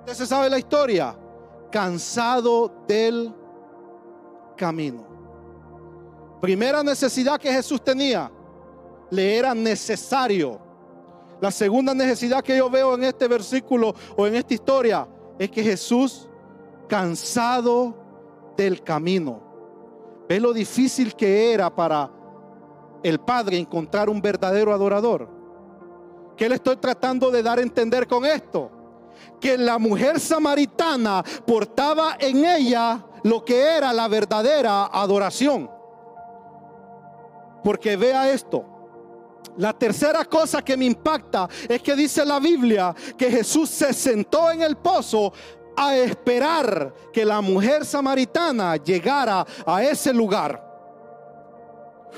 usted 0.00 0.12
se 0.12 0.26
sabe 0.26 0.50
la 0.50 0.58
historia, 0.58 1.16
cansado 1.70 2.84
del 2.86 3.32
camino. 4.56 5.04
Primera 6.40 6.82
necesidad 6.82 7.38
que 7.38 7.52
Jesús 7.52 7.82
tenía, 7.82 8.30
le 9.10 9.36
era 9.36 9.54
necesario. 9.54 10.60
La 11.40 11.50
segunda 11.50 11.94
necesidad 11.94 12.42
que 12.42 12.56
yo 12.56 12.70
veo 12.70 12.94
en 12.94 13.04
este 13.04 13.28
versículo 13.28 13.94
o 14.16 14.26
en 14.26 14.36
esta 14.36 14.54
historia 14.54 15.06
es 15.38 15.50
que 15.50 15.62
Jesús, 15.62 16.28
cansado 16.88 17.94
del 18.56 18.82
camino. 18.82 19.40
Ve 20.28 20.40
lo 20.40 20.52
difícil 20.52 21.14
que 21.14 21.52
era 21.52 21.74
para 21.74 22.10
el 23.02 23.20
Padre 23.20 23.58
encontrar 23.58 24.08
un 24.08 24.20
verdadero 24.20 24.72
adorador. 24.72 25.28
¿Qué 26.36 26.48
le 26.48 26.56
estoy 26.56 26.76
tratando 26.76 27.30
de 27.30 27.42
dar 27.42 27.58
a 27.58 27.62
entender 27.62 28.06
con 28.06 28.24
esto? 28.24 28.70
Que 29.40 29.56
la 29.56 29.78
mujer 29.78 30.20
samaritana 30.20 31.24
portaba 31.46 32.16
en 32.18 32.44
ella 32.44 33.04
lo 33.26 33.44
que 33.44 33.60
era 33.60 33.92
la 33.92 34.06
verdadera 34.06 34.86
adoración. 34.86 35.68
Porque 37.64 37.96
vea 37.96 38.30
esto. 38.30 38.64
La 39.56 39.72
tercera 39.72 40.24
cosa 40.26 40.62
que 40.62 40.76
me 40.76 40.84
impacta 40.84 41.48
es 41.68 41.82
que 41.82 41.96
dice 41.96 42.24
la 42.24 42.38
Biblia 42.38 42.94
que 43.18 43.28
Jesús 43.30 43.68
se 43.70 43.92
sentó 43.92 44.52
en 44.52 44.62
el 44.62 44.76
pozo 44.76 45.32
a 45.76 45.96
esperar 45.96 46.94
que 47.12 47.24
la 47.24 47.40
mujer 47.40 47.84
samaritana 47.84 48.76
llegara 48.76 49.44
a 49.66 49.82
ese 49.82 50.12
lugar. 50.12 50.65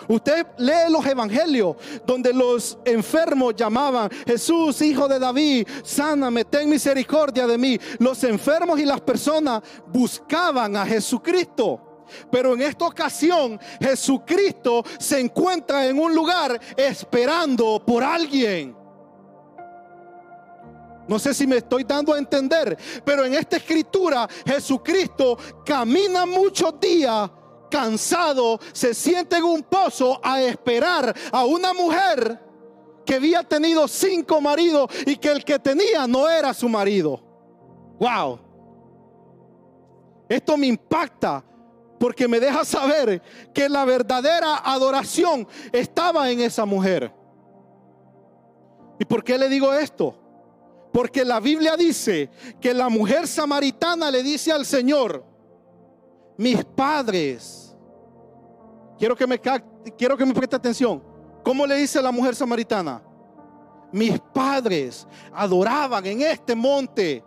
Usted 0.06 0.46
lee 0.58 0.90
los 0.90 1.04
evangelios 1.06 1.76
donde 2.06 2.32
los 2.32 2.78
enfermos 2.84 3.54
llamaban, 3.56 4.10
Jesús, 4.26 4.80
hijo 4.82 5.08
de 5.08 5.18
David, 5.18 5.66
sáname, 5.82 6.44
ten 6.44 6.68
misericordia 6.68 7.46
de 7.46 7.58
mí. 7.58 7.78
Los 7.98 8.22
enfermos 8.24 8.78
y 8.78 8.84
las 8.84 9.00
personas 9.00 9.62
buscaban 9.86 10.76
a 10.76 10.86
Jesucristo. 10.86 12.06
Pero 12.30 12.54
en 12.54 12.62
esta 12.62 12.86
ocasión 12.86 13.60
Jesucristo 13.80 14.82
se 14.98 15.20
encuentra 15.20 15.86
en 15.86 15.98
un 15.98 16.14
lugar 16.14 16.58
esperando 16.76 17.82
por 17.84 18.02
alguien. 18.02 18.76
No 21.06 21.18
sé 21.18 21.32
si 21.32 21.46
me 21.46 21.56
estoy 21.56 21.84
dando 21.84 22.12
a 22.12 22.18
entender, 22.18 22.76
pero 23.02 23.24
en 23.24 23.34
esta 23.34 23.56
escritura 23.56 24.28
Jesucristo 24.46 25.38
camina 25.64 26.26
muchos 26.26 26.78
días 26.78 27.30
cansado, 27.68 28.58
se 28.72 28.94
siente 28.94 29.36
en 29.36 29.44
un 29.44 29.62
pozo 29.62 30.20
a 30.22 30.42
esperar 30.42 31.14
a 31.32 31.44
una 31.44 31.72
mujer 31.72 32.40
que 33.04 33.14
había 33.14 33.42
tenido 33.42 33.88
cinco 33.88 34.40
maridos 34.40 34.90
y 35.06 35.16
que 35.16 35.28
el 35.30 35.44
que 35.44 35.58
tenía 35.58 36.06
no 36.06 36.28
era 36.28 36.52
su 36.52 36.68
marido. 36.68 37.20
Wow. 37.98 38.38
Esto 40.28 40.56
me 40.56 40.66
impacta 40.66 41.42
porque 41.98 42.28
me 42.28 42.38
deja 42.38 42.64
saber 42.64 43.22
que 43.52 43.68
la 43.68 43.84
verdadera 43.84 44.58
adoración 44.64 45.48
estaba 45.72 46.30
en 46.30 46.40
esa 46.40 46.64
mujer. 46.64 47.12
¿Y 48.98 49.04
por 49.04 49.24
qué 49.24 49.38
le 49.38 49.48
digo 49.48 49.72
esto? 49.72 50.14
Porque 50.92 51.24
la 51.24 51.40
Biblia 51.40 51.76
dice 51.76 52.30
que 52.60 52.74
la 52.74 52.88
mujer 52.88 53.26
samaritana 53.26 54.10
le 54.10 54.22
dice 54.22 54.52
al 54.52 54.66
Señor, 54.66 55.24
mis 56.38 56.64
padres, 56.64 57.76
quiero 58.96 59.16
que 59.16 59.26
me, 59.26 59.40
quiero 59.98 60.16
que 60.16 60.24
me 60.24 60.32
preste 60.32 60.54
atención, 60.54 61.02
¿cómo 61.42 61.66
le 61.66 61.74
dice 61.74 62.00
la 62.00 62.12
mujer 62.12 62.36
samaritana? 62.36 63.02
Mis 63.90 64.20
padres 64.32 65.06
adoraban 65.32 66.06
en 66.06 66.22
este 66.22 66.54
monte. 66.54 67.24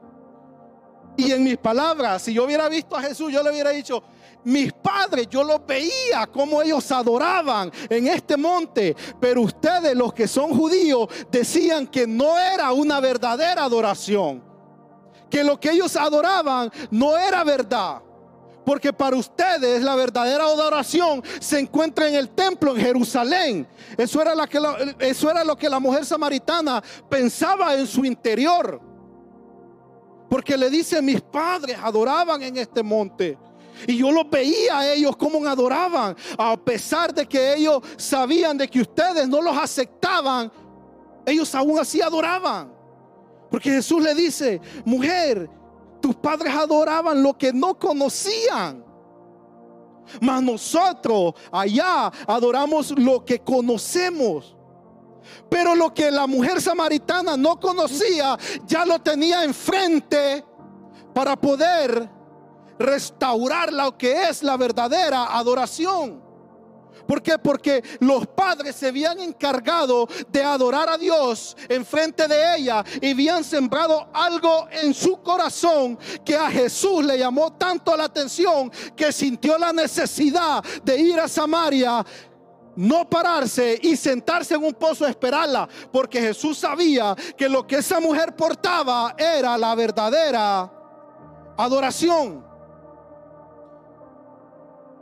Y 1.17 1.29
en 1.33 1.43
mis 1.43 1.57
palabras, 1.57 2.21
si 2.21 2.33
yo 2.33 2.45
hubiera 2.45 2.69
visto 2.69 2.95
a 2.95 3.01
Jesús, 3.01 3.33
yo 3.33 3.43
le 3.43 3.51
hubiera 3.51 3.71
dicho, 3.71 4.01
mis 4.45 4.71
padres, 4.71 5.27
yo 5.29 5.43
los 5.43 5.65
veía 5.65 6.25
como 6.31 6.61
ellos 6.61 6.89
adoraban 6.89 7.69
en 7.89 8.07
este 8.07 8.37
monte, 8.37 8.95
pero 9.19 9.41
ustedes 9.41 9.93
los 9.93 10.13
que 10.13 10.25
son 10.25 10.57
judíos 10.57 11.09
decían 11.29 11.85
que 11.85 12.07
no 12.07 12.39
era 12.39 12.71
una 12.71 13.01
verdadera 13.01 13.65
adoración, 13.65 14.41
que 15.29 15.43
lo 15.43 15.59
que 15.59 15.71
ellos 15.71 15.97
adoraban 15.97 16.71
no 16.89 17.17
era 17.17 17.43
verdad. 17.43 18.01
Porque 18.65 18.93
para 18.93 19.15
ustedes 19.15 19.81
la 19.81 19.95
verdadera 19.95 20.43
adoración 20.43 21.23
se 21.39 21.59
encuentra 21.59 22.07
en 22.07 22.15
el 22.15 22.29
templo 22.29 22.75
en 22.75 22.81
Jerusalén. 22.81 23.67
Eso 23.97 24.21
era, 24.21 24.35
lo 25.43 25.57
que 25.57 25.69
la 25.69 25.79
mujer 25.79 26.05
samaritana 26.05 26.83
pensaba 27.09 27.75
en 27.75 27.87
su 27.87 28.05
interior. 28.05 28.79
Porque 30.29 30.57
le 30.57 30.69
dice, 30.69 31.01
mis 31.01 31.21
padres 31.21 31.77
adoraban 31.81 32.41
en 32.43 32.57
este 32.57 32.83
monte. 32.83 33.37
Y 33.87 33.97
yo 33.97 34.11
los 34.11 34.29
veía 34.29 34.79
a 34.79 34.93
ellos 34.93 35.17
como 35.17 35.45
adoraban, 35.47 36.15
a 36.37 36.55
pesar 36.55 37.13
de 37.13 37.25
que 37.25 37.55
ellos 37.55 37.81
sabían 37.97 38.57
de 38.57 38.67
que 38.67 38.81
ustedes 38.81 39.27
no 39.27 39.41
los 39.41 39.57
aceptaban, 39.57 40.51
ellos 41.25 41.53
aún 41.55 41.79
así 41.79 42.01
adoraban. 42.01 42.71
Porque 43.49 43.71
Jesús 43.71 44.01
le 44.01 44.13
dice, 44.13 44.61
mujer, 44.85 45.49
tus 46.01 46.15
padres 46.15 46.53
adoraban 46.53 47.22
lo 47.22 47.38
que 47.38 47.53
no 47.53 47.77
conocían. 47.77 48.84
Mas 50.20 50.41
nosotros 50.41 51.36
allá 51.51 52.12
adoramos 52.27 52.91
lo 52.91 53.24
que 53.24 53.39
conocemos. 53.39 54.55
Pero 55.50 55.75
lo 55.75 55.93
que 55.93 56.10
la 56.10 56.27
mujer 56.27 56.62
samaritana 56.62 57.38
no 57.38 57.60
conocía, 57.60 58.38
ya 58.65 58.86
lo 58.86 59.00
tenía 59.00 59.43
enfrente 59.43 60.43
para 61.13 61.36
poder 61.36 62.10
restaurar 62.79 63.72
lo 63.72 63.98
que 63.98 64.29
es 64.29 64.41
la 64.43 64.58
verdadera 64.58 65.38
adoración. 65.38 66.30
¿Por 67.08 67.22
qué? 67.22 67.38
Porque 67.38 67.84
los 68.00 68.27
padres 68.27 68.75
se 68.75 68.88
habían 68.88 69.20
encargado 69.20 70.08
de 70.29 70.43
adorar 70.43 70.89
a 70.89 70.98
Dios 70.98 71.55
en 71.70 71.86
frente 71.86 72.27
de 72.27 72.58
ella 72.58 72.84
y 73.01 73.12
habían 73.12 73.43
sembrado 73.43 74.10
algo 74.13 74.67
en 74.72 74.93
su 74.93 75.22
corazón 75.22 75.98
que 76.24 76.36
a 76.36 76.50
Jesús 76.50 77.03
le 77.03 77.17
llamó 77.17 77.53
tanto 77.53 77.96
la 77.96 78.05
atención 78.05 78.72
que 78.96 79.12
sintió 79.12 79.58
la 79.58 79.74
necesidad 79.74 80.63
de 80.84 81.00
ir 81.00 81.20
a 81.20 81.27
Samaria 81.27 82.05
no 82.75 83.10
pararse 83.10 83.79
y 83.81 83.96
sentarse 83.96 84.55
en 84.55 84.63
un 84.63 84.74
pozo 84.74 85.05
a 85.05 85.10
esperarla, 85.10 85.67
porque 85.91 86.22
Jesús 86.22 86.58
sabía 86.58 87.15
que 87.38 87.50
lo 87.50 87.67
que 87.67 87.77
esa 87.77 88.00
mujer 88.00 88.36
portaba 88.36 89.13
era 89.17 89.58
la 89.58 89.75
verdadera 89.75 90.72
adoración 91.58 92.50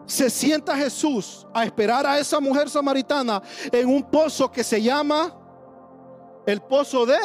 se 0.09 0.29
sienta 0.29 0.75
Jesús 0.75 1.45
a 1.53 1.63
esperar 1.63 2.05
a 2.05 2.17
esa 2.17 2.39
mujer 2.39 2.67
samaritana 2.69 3.41
en 3.71 3.87
un 3.87 4.03
pozo 4.03 4.51
que 4.51 4.63
se 4.63 4.81
llama 4.81 5.35
el 6.47 6.61
pozo 6.61 7.05
de 7.05 7.17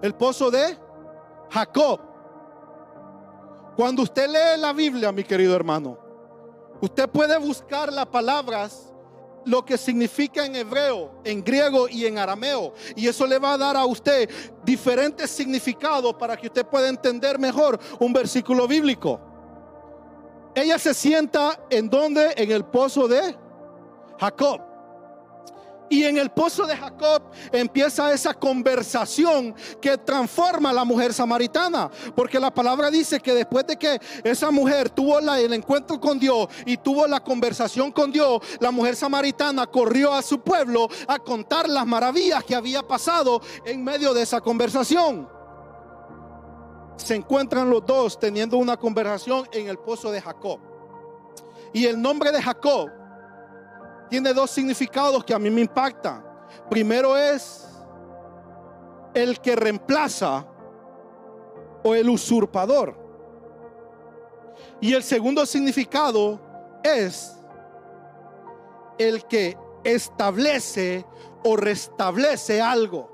el 0.00 0.14
pozo 0.14 0.50
de 0.50 0.76
Jacob. 1.50 2.00
Cuando 3.76 4.02
usted 4.02 4.28
lee 4.28 4.60
la 4.60 4.72
Biblia, 4.72 5.12
mi 5.12 5.24
querido 5.24 5.54
hermano, 5.54 5.98
usted 6.80 7.08
puede 7.08 7.38
buscar 7.38 7.92
las 7.92 8.06
palabras 8.06 8.92
lo 9.44 9.64
que 9.64 9.76
significa 9.76 10.46
en 10.46 10.56
hebreo, 10.56 11.20
en 11.24 11.44
griego 11.44 11.88
y 11.88 12.06
en 12.06 12.16
arameo. 12.16 12.72
Y 12.96 13.08
eso 13.08 13.26
le 13.26 13.38
va 13.38 13.54
a 13.54 13.58
dar 13.58 13.76
a 13.76 13.84
usted 13.84 14.28
diferentes 14.64 15.30
significados 15.30 16.14
para 16.14 16.36
que 16.36 16.46
usted 16.46 16.64
pueda 16.64 16.88
entender 16.88 17.38
mejor 17.38 17.78
un 18.00 18.12
versículo 18.12 18.66
bíblico. 18.66 19.31
Ella 20.54 20.78
se 20.78 20.94
sienta 20.94 21.58
en 21.70 21.88
donde? 21.88 22.34
En 22.36 22.50
el 22.50 22.64
pozo 22.64 23.08
de 23.08 23.36
Jacob. 24.18 24.60
Y 25.88 26.04
en 26.04 26.16
el 26.16 26.30
pozo 26.30 26.64
de 26.64 26.74
Jacob 26.74 27.22
empieza 27.52 28.14
esa 28.14 28.32
conversación 28.32 29.54
que 29.78 29.98
transforma 29.98 30.70
a 30.70 30.72
la 30.72 30.86
mujer 30.86 31.12
samaritana. 31.12 31.90
Porque 32.14 32.40
la 32.40 32.50
palabra 32.50 32.90
dice 32.90 33.20
que 33.20 33.34
después 33.34 33.66
de 33.66 33.76
que 33.76 34.00
esa 34.24 34.50
mujer 34.50 34.88
tuvo 34.88 35.18
el 35.18 35.52
encuentro 35.52 36.00
con 36.00 36.18
Dios 36.18 36.48
y 36.64 36.78
tuvo 36.78 37.06
la 37.06 37.20
conversación 37.20 37.92
con 37.92 38.10
Dios, 38.10 38.40
la 38.58 38.70
mujer 38.70 38.96
samaritana 38.96 39.66
corrió 39.66 40.14
a 40.14 40.22
su 40.22 40.40
pueblo 40.40 40.88
a 41.06 41.18
contar 41.18 41.68
las 41.68 41.86
maravillas 41.86 42.42
que 42.42 42.54
había 42.54 42.82
pasado 42.82 43.42
en 43.66 43.84
medio 43.84 44.14
de 44.14 44.22
esa 44.22 44.40
conversación 44.40 45.41
se 47.02 47.14
encuentran 47.14 47.68
los 47.68 47.84
dos 47.84 48.18
teniendo 48.18 48.56
una 48.56 48.76
conversación 48.76 49.48
en 49.52 49.68
el 49.68 49.78
pozo 49.78 50.10
de 50.10 50.20
Jacob. 50.20 50.60
Y 51.72 51.86
el 51.86 52.00
nombre 52.00 52.30
de 52.30 52.40
Jacob 52.40 52.90
tiene 54.08 54.32
dos 54.32 54.50
significados 54.50 55.24
que 55.24 55.34
a 55.34 55.38
mí 55.38 55.50
me 55.50 55.62
impactan. 55.62 56.24
Primero 56.70 57.16
es 57.16 57.68
el 59.14 59.40
que 59.40 59.56
reemplaza 59.56 60.46
o 61.82 61.94
el 61.94 62.08
usurpador. 62.08 62.96
Y 64.80 64.94
el 64.94 65.02
segundo 65.02 65.44
significado 65.46 66.40
es 66.82 67.36
el 68.98 69.24
que 69.26 69.56
establece 69.84 71.04
o 71.44 71.56
restablece 71.56 72.60
algo. 72.60 73.11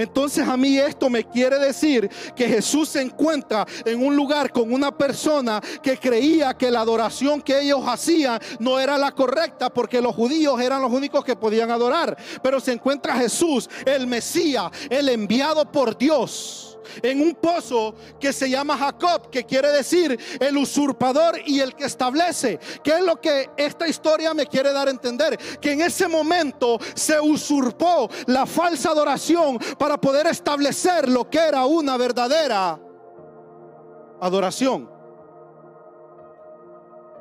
Entonces 0.00 0.48
a 0.48 0.56
mí 0.56 0.78
esto 0.78 1.10
me 1.10 1.24
quiere 1.24 1.58
decir 1.58 2.08
que 2.34 2.48
Jesús 2.48 2.88
se 2.88 3.02
encuentra 3.02 3.66
en 3.84 4.02
un 4.02 4.16
lugar 4.16 4.50
con 4.50 4.72
una 4.72 4.96
persona 4.96 5.60
que 5.82 5.98
creía 5.98 6.54
que 6.54 6.70
la 6.70 6.80
adoración 6.80 7.42
que 7.42 7.60
ellos 7.60 7.82
hacían 7.86 8.40
no 8.58 8.80
era 8.80 8.96
la 8.96 9.12
correcta 9.12 9.68
porque 9.68 10.00
los 10.00 10.14
judíos 10.14 10.58
eran 10.58 10.80
los 10.80 10.90
únicos 10.90 11.22
que 11.22 11.36
podían 11.36 11.70
adorar. 11.70 12.16
Pero 12.42 12.60
se 12.60 12.72
encuentra 12.72 13.16
Jesús, 13.16 13.68
el 13.84 14.06
Mesías, 14.06 14.70
el 14.88 15.10
enviado 15.10 15.70
por 15.70 15.98
Dios 15.98 16.69
en 17.02 17.20
un 17.20 17.34
pozo 17.34 17.94
que 18.18 18.32
se 18.32 18.48
llama 18.48 18.76
Jacob, 18.76 19.30
que 19.30 19.44
quiere 19.44 19.70
decir 19.70 20.18
el 20.40 20.56
usurpador 20.56 21.38
y 21.44 21.60
el 21.60 21.74
que 21.74 21.84
establece. 21.84 22.58
¿Qué 22.82 22.92
es 22.92 23.04
lo 23.04 23.20
que 23.20 23.50
esta 23.56 23.88
historia 23.88 24.34
me 24.34 24.46
quiere 24.46 24.72
dar 24.72 24.88
a 24.88 24.90
entender? 24.90 25.38
Que 25.60 25.72
en 25.72 25.82
ese 25.82 26.08
momento 26.08 26.78
se 26.94 27.20
usurpó 27.20 28.08
la 28.26 28.46
falsa 28.46 28.90
adoración 28.90 29.58
para 29.78 30.00
poder 30.00 30.26
establecer 30.26 31.08
lo 31.08 31.28
que 31.28 31.38
era 31.38 31.64
una 31.66 31.96
verdadera 31.96 32.78
adoración. 34.20 34.88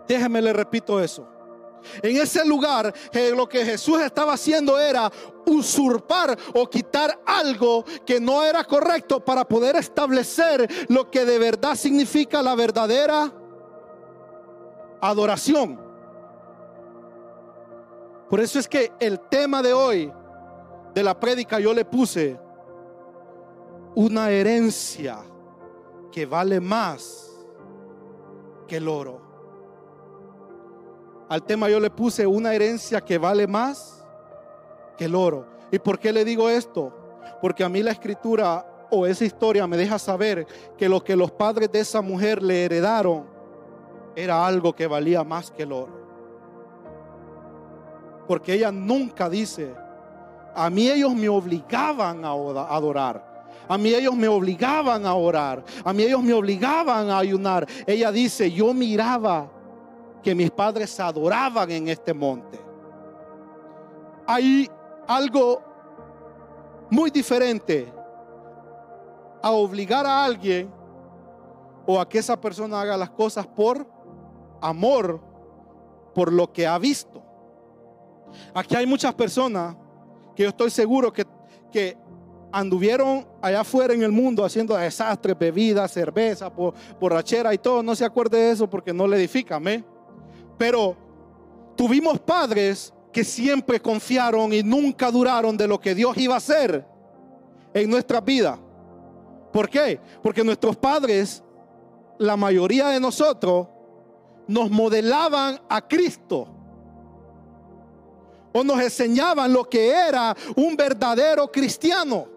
Déjeme 0.08 0.42
le 0.42 0.54
repito 0.54 1.00
eso. 1.00 1.39
En 2.02 2.18
ese 2.18 2.46
lugar 2.46 2.94
lo 3.36 3.48
que 3.48 3.66
Jesús 3.66 4.02
estaba 4.02 4.34
haciendo 4.34 4.80
era 4.80 5.12
usurpar 5.46 6.38
o 6.54 6.70
quitar 6.70 7.20
algo 7.26 7.84
que 8.06 8.20
no 8.20 8.44
era 8.44 8.64
correcto 8.64 9.20
para 9.20 9.46
poder 9.46 9.76
establecer 9.76 10.70
lo 10.90 11.10
que 11.10 11.26
de 11.26 11.40
verdad 11.40 11.76
significa 11.76 12.42
la 12.42 12.56
verdadera 12.56 13.32
adoración. 15.02 15.80
Por 18.30 18.40
eso 18.40 18.60
es 18.60 18.68
que 18.68 18.92
el 19.00 19.20
tema 19.22 19.62
de 19.64 19.74
hoy 19.74 20.14
de 20.94 21.04
la 21.04 21.20
prédica 21.20 21.60
yo 21.60 21.74
le 21.74 21.86
puse 21.86 22.40
una 23.96 24.30
herencia 24.30 25.20
que 26.12 26.26
vale 26.26 26.60
más 26.60 27.32
que 28.68 28.78
el 28.78 28.88
oro. 28.88 29.29
Al 31.30 31.44
tema 31.44 31.70
yo 31.70 31.80
le 31.80 31.92
puse 31.92 32.26
una 32.26 32.56
herencia 32.56 33.02
que 33.02 33.20
vale 33.20 33.46
más 33.46 34.04
que 34.98 35.06
el 35.06 35.14
oro. 35.14 35.46
¿Y 35.72 35.78
por 35.78 36.00
qué 36.00 36.12
le 36.12 36.26
digo 36.26 36.50
esto? 36.50 36.92
Porque 37.40 37.64
a 37.64 37.70
mí 37.70 37.84
la 37.84 37.92
escritura 37.92 38.66
o 38.90 39.06
esa 39.06 39.26
historia 39.26 39.68
me 39.68 39.78
deja 39.78 40.00
saber 40.00 40.48
que 40.76 40.90
lo 40.90 41.04
que 41.04 41.16
los 41.16 41.30
padres 41.30 41.72
de 41.72 41.82
esa 41.82 42.02
mujer 42.02 42.42
le 42.42 42.66
heredaron 42.66 43.26
era 44.16 44.44
algo 44.44 44.74
que 44.76 44.88
valía 44.88 45.24
más 45.24 45.52
que 45.52 45.64
el 45.64 45.72
oro. 45.72 46.00
Porque 48.28 48.54
ella 48.54 48.72
nunca 48.72 49.30
dice, 49.30 49.72
a 50.56 50.68
mí 50.72 50.90
ellos 50.90 51.14
me 51.14 51.30
obligaban 51.30 52.26
a 52.26 52.30
adorar. 52.32 53.30
A 53.68 53.78
mí 53.78 53.94
ellos 53.94 54.16
me 54.16 54.28
obligaban 54.28 55.06
a 55.06 55.14
orar. 55.14 55.64
A 55.84 55.94
mí 55.94 56.02
ellos 56.02 56.24
me 56.24 56.34
obligaban 56.34 57.12
a 57.12 57.20
ayunar. 57.20 57.68
Ella 57.86 58.12
dice, 58.12 58.52
yo 58.52 58.74
miraba 58.74 59.59
que 60.22 60.36
mis 60.36 60.52
padres 60.52 61.00
adoraban 61.00 61.70
en 61.72 61.88
este 61.88 62.14
monte. 62.14 62.60
Hay 64.26 64.70
algo 65.08 65.62
muy 66.90 67.10
diferente 67.10 67.92
a 69.42 69.52
obligar 69.52 70.06
a 70.06 70.24
alguien 70.24 70.72
o 71.86 72.00
a 72.00 72.08
que 72.08 72.20
esa 72.20 72.40
persona 72.40 72.82
haga 72.82 72.98
las 72.98 73.10
cosas 73.10 73.48
por 73.48 73.88
amor, 74.62 75.22
por 76.14 76.32
lo 76.32 76.52
que 76.52 76.68
ha 76.68 76.78
visto. 76.78 77.24
Aquí 78.54 78.76
hay 78.76 78.86
muchas 78.86 79.14
personas 79.14 79.76
que 80.36 80.44
yo 80.44 80.50
estoy 80.50 80.70
seguro 80.70 81.12
que, 81.12 81.26
que 81.72 81.98
anduvieron 82.52 83.28
allá 83.42 83.62
afuera 83.62 83.94
en 83.94 84.04
el 84.04 84.12
mundo 84.12 84.44
haciendo 84.44 84.76
desastres, 84.76 85.38
bebidas, 85.38 85.92
cerveza, 85.92 86.52
borrachera 87.00 87.54
y 87.54 87.58
todo. 87.58 87.82
No 87.82 87.96
se 87.96 88.06
acuerde 88.06 88.38
de 88.38 88.52
eso 88.52 88.70
porque 88.70 88.94
no 88.94 89.08
le 89.08 89.18
edifica, 89.18 89.56
amén. 89.56 89.86
Pero 90.60 90.98
tuvimos 91.78 92.20
padres 92.20 92.94
que 93.14 93.24
siempre 93.24 93.82
confiaron 93.82 94.52
y 94.54 94.62
nunca 94.62 95.10
duraron 95.10 95.56
de 95.56 95.68
lo 95.68 95.80
que 95.80 95.96
Dios 95.96 96.18
iba 96.18 96.36
a 96.36 96.38
hacer 96.38 96.86
en 97.74 97.90
nuestra 97.90 98.20
vida. 98.20 98.60
¿Por 99.54 99.70
qué? 99.70 100.00
Porque 100.22 100.44
nuestros 100.44 100.76
padres 100.76 101.42
la 102.18 102.36
mayoría 102.36 102.90
de 102.90 103.00
nosotros 103.00 103.68
nos 104.48 104.70
modelaban 104.70 105.62
a 105.70 105.88
Cristo 105.88 106.50
o 108.52 108.62
nos 108.62 108.82
enseñaban 108.82 109.54
lo 109.54 109.64
que 109.64 109.90
era 109.90 110.36
un 110.58 110.76
verdadero 110.76 111.50
cristiano, 111.50 112.28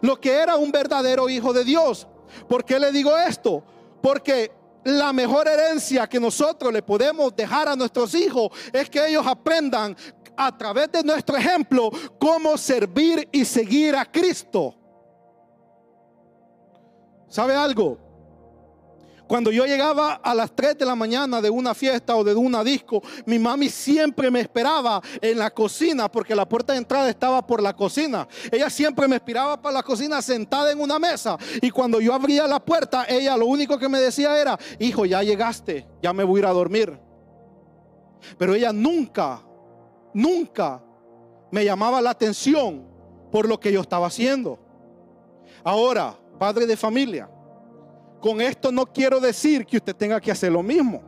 lo 0.00 0.20
que 0.20 0.32
era 0.32 0.56
un 0.56 0.72
verdadero 0.72 1.28
hijo 1.28 1.52
de 1.52 1.62
Dios. 1.62 2.08
¿Por 2.48 2.64
qué 2.64 2.80
le 2.80 2.90
digo 2.90 3.16
esto? 3.16 3.62
Porque 4.02 4.50
la 4.84 5.12
mejor 5.12 5.48
herencia 5.48 6.08
que 6.08 6.18
nosotros 6.18 6.72
le 6.72 6.82
podemos 6.82 7.34
dejar 7.34 7.68
a 7.68 7.76
nuestros 7.76 8.14
hijos 8.14 8.50
es 8.72 8.88
que 8.88 9.06
ellos 9.06 9.26
aprendan 9.26 9.96
a 10.36 10.56
través 10.56 10.90
de 10.90 11.02
nuestro 11.02 11.36
ejemplo 11.36 11.90
cómo 12.18 12.56
servir 12.56 13.28
y 13.30 13.44
seguir 13.44 13.94
a 13.94 14.04
Cristo. 14.04 14.74
¿Sabe 17.28 17.54
algo? 17.54 18.09
Cuando 19.30 19.52
yo 19.52 19.64
llegaba 19.64 20.14
a 20.14 20.34
las 20.34 20.50
3 20.56 20.76
de 20.76 20.84
la 20.84 20.96
mañana 20.96 21.40
de 21.40 21.48
una 21.48 21.72
fiesta 21.72 22.16
o 22.16 22.24
de 22.24 22.34
una 22.34 22.64
disco, 22.64 23.00
mi 23.26 23.38
mami 23.38 23.68
siempre 23.68 24.28
me 24.28 24.40
esperaba 24.40 25.00
en 25.22 25.38
la 25.38 25.52
cocina 25.52 26.10
porque 26.10 26.34
la 26.34 26.48
puerta 26.48 26.72
de 26.72 26.80
entrada 26.80 27.08
estaba 27.08 27.46
por 27.46 27.62
la 27.62 27.76
cocina. 27.76 28.26
Ella 28.50 28.68
siempre 28.68 29.06
me 29.06 29.14
esperaba 29.14 29.62
para 29.62 29.74
la 29.74 29.82
cocina 29.84 30.20
sentada 30.20 30.72
en 30.72 30.80
una 30.80 30.98
mesa. 30.98 31.38
Y 31.62 31.70
cuando 31.70 32.00
yo 32.00 32.12
abría 32.12 32.48
la 32.48 32.58
puerta, 32.58 33.04
ella 33.08 33.36
lo 33.36 33.46
único 33.46 33.78
que 33.78 33.88
me 33.88 34.00
decía 34.00 34.36
era, 34.36 34.58
hijo, 34.80 35.06
ya 35.06 35.22
llegaste, 35.22 35.86
ya 36.02 36.12
me 36.12 36.24
voy 36.24 36.38
a 36.38 36.40
ir 36.40 36.46
a 36.46 36.50
dormir. 36.50 36.98
Pero 38.36 38.52
ella 38.56 38.72
nunca, 38.72 39.40
nunca 40.12 40.82
me 41.52 41.64
llamaba 41.64 42.00
la 42.00 42.10
atención 42.10 42.84
por 43.30 43.48
lo 43.48 43.60
que 43.60 43.70
yo 43.70 43.80
estaba 43.80 44.08
haciendo. 44.08 44.58
Ahora, 45.62 46.18
padre 46.36 46.66
de 46.66 46.76
familia, 46.76 47.30
con 48.20 48.40
esto 48.40 48.70
no 48.70 48.86
quiero 48.86 49.18
decir 49.18 49.64
que 49.64 49.78
usted 49.78 49.96
tenga 49.96 50.20
que 50.20 50.30
hacer 50.30 50.52
lo 50.52 50.62
mismo. 50.62 51.02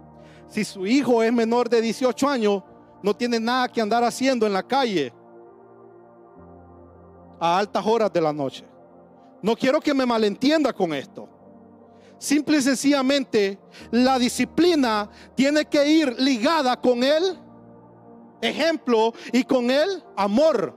Si 0.48 0.64
su 0.64 0.86
hijo 0.86 1.22
es 1.22 1.32
menor 1.32 1.68
de 1.68 1.80
18 1.80 2.28
años, 2.28 2.62
no 3.02 3.14
tiene 3.14 3.38
nada 3.40 3.68
que 3.68 3.80
andar 3.80 4.04
haciendo 4.04 4.46
en 4.46 4.52
la 4.52 4.62
calle 4.62 5.12
a 7.40 7.58
altas 7.58 7.84
horas 7.84 8.12
de 8.12 8.20
la 8.20 8.32
noche. 8.32 8.64
No 9.42 9.56
quiero 9.56 9.80
que 9.80 9.92
me 9.92 10.06
malentienda 10.06 10.72
con 10.72 10.94
esto. 10.94 11.28
Simple 12.18 12.58
y 12.58 12.62
sencillamente, 12.62 13.58
la 13.90 14.18
disciplina 14.18 15.10
tiene 15.34 15.64
que 15.64 15.84
ir 15.88 16.14
ligada 16.20 16.80
con 16.80 17.02
el 17.02 17.36
ejemplo 18.40 19.12
y 19.32 19.42
con 19.42 19.70
el 19.70 20.04
amor. 20.16 20.72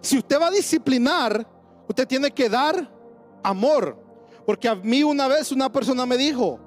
Si 0.00 0.18
usted 0.18 0.40
va 0.40 0.48
a 0.48 0.50
disciplinar, 0.50 1.46
usted 1.88 2.08
tiene 2.08 2.32
que 2.32 2.48
dar 2.48 2.90
amor. 3.42 4.09
Porque 4.46 4.68
a 4.68 4.74
mí 4.74 5.02
una 5.02 5.28
vez 5.28 5.52
una 5.52 5.70
persona 5.70 6.06
me 6.06 6.16
dijo, 6.16 6.58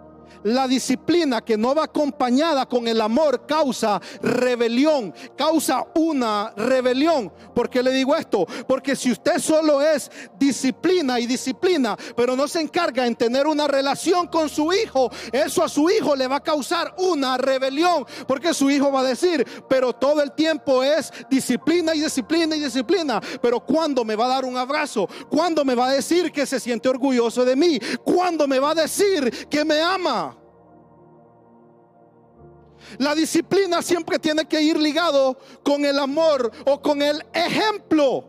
la 0.43 0.67
disciplina 0.67 1.41
que 1.41 1.57
no 1.57 1.75
va 1.75 1.85
acompañada 1.85 2.65
con 2.65 2.87
el 2.87 3.01
amor 3.01 3.45
causa 3.45 4.01
rebelión, 4.21 5.13
causa 5.37 5.85
una 5.95 6.53
rebelión. 6.55 7.31
¿Por 7.53 7.69
qué 7.69 7.83
le 7.83 7.91
digo 7.91 8.15
esto? 8.15 8.45
Porque 8.67 8.95
si 8.95 9.11
usted 9.11 9.39
solo 9.39 9.81
es 9.81 10.09
disciplina 10.37 11.19
y 11.19 11.27
disciplina, 11.27 11.97
pero 12.15 12.35
no 12.35 12.47
se 12.47 12.61
encarga 12.61 13.05
en 13.05 13.15
tener 13.15 13.47
una 13.47 13.67
relación 13.67 14.27
con 14.27 14.49
su 14.49 14.71
hijo, 14.73 15.09
eso 15.31 15.63
a 15.63 15.69
su 15.69 15.89
hijo 15.89 16.15
le 16.15 16.27
va 16.27 16.37
a 16.37 16.43
causar 16.43 16.93
una 16.97 17.37
rebelión. 17.37 18.05
Porque 18.27 18.53
su 18.53 18.69
hijo 18.69 18.91
va 18.91 19.01
a 19.01 19.03
decir, 19.03 19.45
pero 19.67 19.93
todo 19.93 20.21
el 20.21 20.31
tiempo 20.33 20.83
es 20.83 21.11
disciplina 21.29 21.95
y 21.95 22.01
disciplina 22.01 22.55
y 22.55 22.61
disciplina. 22.61 23.21
Pero 23.41 23.59
cuando 23.59 24.03
me 24.03 24.15
va 24.15 24.25
a 24.25 24.29
dar 24.29 24.45
un 24.45 24.57
abrazo? 24.57 25.07
cuando 25.29 25.65
me 25.65 25.75
va 25.75 25.87
a 25.87 25.93
decir 25.93 26.31
que 26.31 26.45
se 26.45 26.59
siente 26.59 26.89
orgulloso 26.89 27.45
de 27.45 27.55
mí? 27.55 27.79
cuando 28.03 28.47
me 28.47 28.59
va 28.59 28.71
a 28.71 28.75
decir 28.75 29.47
que 29.49 29.65
me 29.65 29.81
ama? 29.81 30.22
La 32.97 33.15
disciplina 33.15 33.81
siempre 33.81 34.19
tiene 34.19 34.45
que 34.45 34.61
ir 34.61 34.79
ligado 34.79 35.37
con 35.63 35.85
el 35.85 35.99
amor 35.99 36.51
o 36.65 36.81
con 36.81 37.01
el 37.01 37.23
ejemplo. 37.33 38.25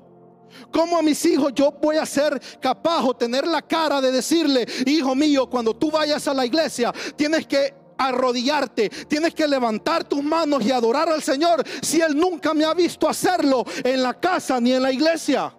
Como 0.70 0.98
a 0.98 1.02
mis 1.02 1.24
hijos 1.24 1.52
yo 1.54 1.72
voy 1.72 1.96
a 1.96 2.06
ser 2.06 2.40
capaz 2.60 3.04
o 3.04 3.14
tener 3.14 3.46
la 3.46 3.62
cara 3.62 4.00
de 4.00 4.12
decirle, 4.12 4.66
hijo 4.86 5.14
mío, 5.14 5.48
cuando 5.48 5.74
tú 5.74 5.90
vayas 5.90 6.26
a 6.28 6.34
la 6.34 6.46
iglesia, 6.46 6.92
tienes 7.16 7.46
que 7.46 7.74
arrodillarte, 7.96 8.88
tienes 9.08 9.34
que 9.34 9.46
levantar 9.46 10.04
tus 10.04 10.22
manos 10.22 10.64
y 10.64 10.72
adorar 10.72 11.08
al 11.08 11.22
Señor 11.22 11.62
si 11.82 12.00
Él 12.00 12.16
nunca 12.16 12.54
me 12.54 12.64
ha 12.64 12.74
visto 12.74 13.08
hacerlo 13.08 13.64
en 13.82 14.02
la 14.02 14.14
casa 14.14 14.60
ni 14.60 14.72
en 14.72 14.82
la 14.82 14.92
iglesia. 14.92 15.54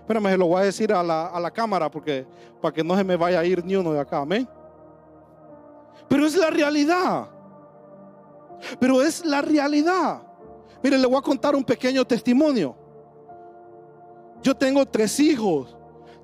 Espérame, 0.00 0.30
se 0.30 0.38
lo 0.38 0.46
voy 0.46 0.60
a 0.60 0.64
decir 0.64 0.92
a 0.92 1.02
la, 1.02 1.26
a 1.26 1.40
la 1.40 1.50
cámara 1.50 1.90
porque 1.90 2.26
para 2.60 2.72
que 2.72 2.84
no 2.84 2.96
se 2.96 3.04
me 3.04 3.16
vaya 3.16 3.40
a 3.40 3.44
ir 3.44 3.64
ni 3.64 3.74
uno 3.74 3.92
de 3.92 4.00
acá, 4.00 4.18
amén. 4.18 4.48
Pero 6.08 6.26
es 6.26 6.36
la 6.36 6.50
realidad. 6.50 7.28
Pero 8.78 9.02
es 9.02 9.24
la 9.24 9.42
realidad. 9.42 10.22
Mire, 10.82 10.98
le 10.98 11.06
voy 11.06 11.18
a 11.18 11.22
contar 11.22 11.54
un 11.54 11.64
pequeño 11.64 12.04
testimonio. 12.04 12.76
Yo 14.42 14.54
tengo 14.54 14.86
tres 14.86 15.18
hijos. 15.20 15.76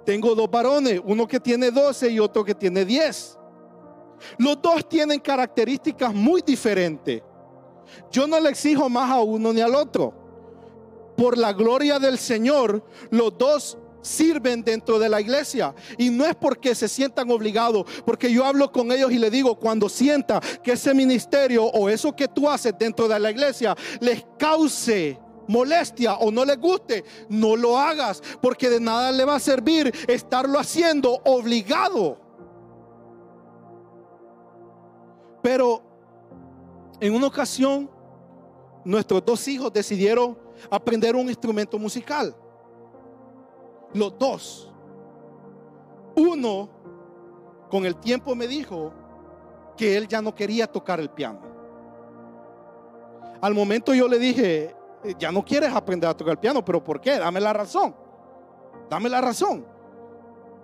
Tengo 0.05 0.35
dos 0.35 0.51
varones, 0.51 1.01
uno 1.05 1.29
que 1.29 1.38
tiene 1.38 1.71
12 1.71 2.11
y 2.11 2.18
otro 2.18 2.45
que 2.45 2.55
tiene 2.55 2.85
10. 2.85 3.38
Los 4.38 4.61
dos 4.61 4.88
tienen 4.88 5.21
características 5.21 6.12
muy 6.12 6.42
diferentes. 6.42 7.23
Yo 8.11 8.27
no 8.27 8.40
le 8.40 8.51
exijo 8.51 8.88
más 8.88 9.11
a 9.11 9.21
uno 9.21 9.53
ni 9.53 9.61
al 9.61 9.75
otro. 9.75 10.12
Por 11.16 11.38
la 11.38 11.53
gloria 11.53 11.99
del 11.99 12.18
Señor, 12.18 12.85
los 13.11 13.37
dos 13.37 13.79
sirven 14.03 14.62
dentro 14.62 14.99
de 14.99 15.09
la 15.09 15.21
iglesia. 15.21 15.75
Y 15.97 16.11
no 16.11 16.27
es 16.27 16.35
porque 16.35 16.75
se 16.75 16.88
sientan 16.88 17.31
obligados, 17.31 17.87
porque 18.05 18.31
yo 18.31 18.45
hablo 18.45 18.71
con 18.71 18.93
ellos 18.93 19.11
y 19.12 19.19
le 19.19 19.31
digo, 19.31 19.55
cuando 19.55 19.88
sienta 19.88 20.41
que 20.62 20.73
ese 20.73 20.93
ministerio 20.93 21.65
o 21.65 21.88
eso 21.88 22.15
que 22.15 22.29
tú 22.29 22.49
haces 22.49 22.75
dentro 22.79 23.09
de 23.09 23.19
la 23.19 23.31
iglesia 23.31 23.75
les 24.01 24.25
cause 24.38 25.19
molestia 25.49 26.15
o 26.15 26.31
no 26.31 26.45
les 26.45 26.59
guste, 26.59 27.05
no 27.29 27.57
lo 27.57 27.79
hagas, 27.79 28.23
porque 28.41 28.71
de 28.71 28.81
nada 28.81 29.11
le 29.12 29.25
va 29.25 29.37
a 29.37 29.41
servir 29.41 29.93
estarlo 30.09 30.59
haciendo 30.59 31.21
obligado. 31.25 32.19
Pero 35.43 35.83
en 37.01 37.15
una 37.15 37.27
ocasión, 37.27 37.91
nuestros 38.85 39.25
dos 39.25 39.47
hijos 39.49 39.73
decidieron 39.73 40.38
aprender 40.71 41.17
un 41.17 41.29
instrumento 41.29 41.79
musical 41.79 42.35
los 43.94 44.18
dos. 44.18 44.72
Uno, 46.16 46.68
con 47.70 47.87
el 47.87 47.96
tiempo 47.96 48.35
me 48.35 48.46
dijo 48.46 48.92
que 49.76 49.96
él 49.96 50.07
ya 50.09 50.20
no 50.20 50.35
quería 50.35 50.66
tocar 50.66 51.00
el 51.00 51.11
piano. 51.11 51.40
Al 53.40 53.55
momento 53.55 53.94
yo 53.94 54.07
le 54.07 54.18
dije, 54.18 54.74
eh, 55.05 55.14
ya 55.18 55.33
no 55.33 55.44
quieres 55.44 55.72
aprender 55.74 56.09
a 56.09 56.16
tocar 56.16 56.33
el 56.33 56.38
piano, 56.38 56.64
pero 56.64 56.83
¿por 56.83 57.00
qué? 57.00 57.18
Dame 57.18 57.40
la 57.40 57.52
razón. 57.52 57.94
Dame 58.88 59.09
la 59.09 59.20
razón. 59.20 59.66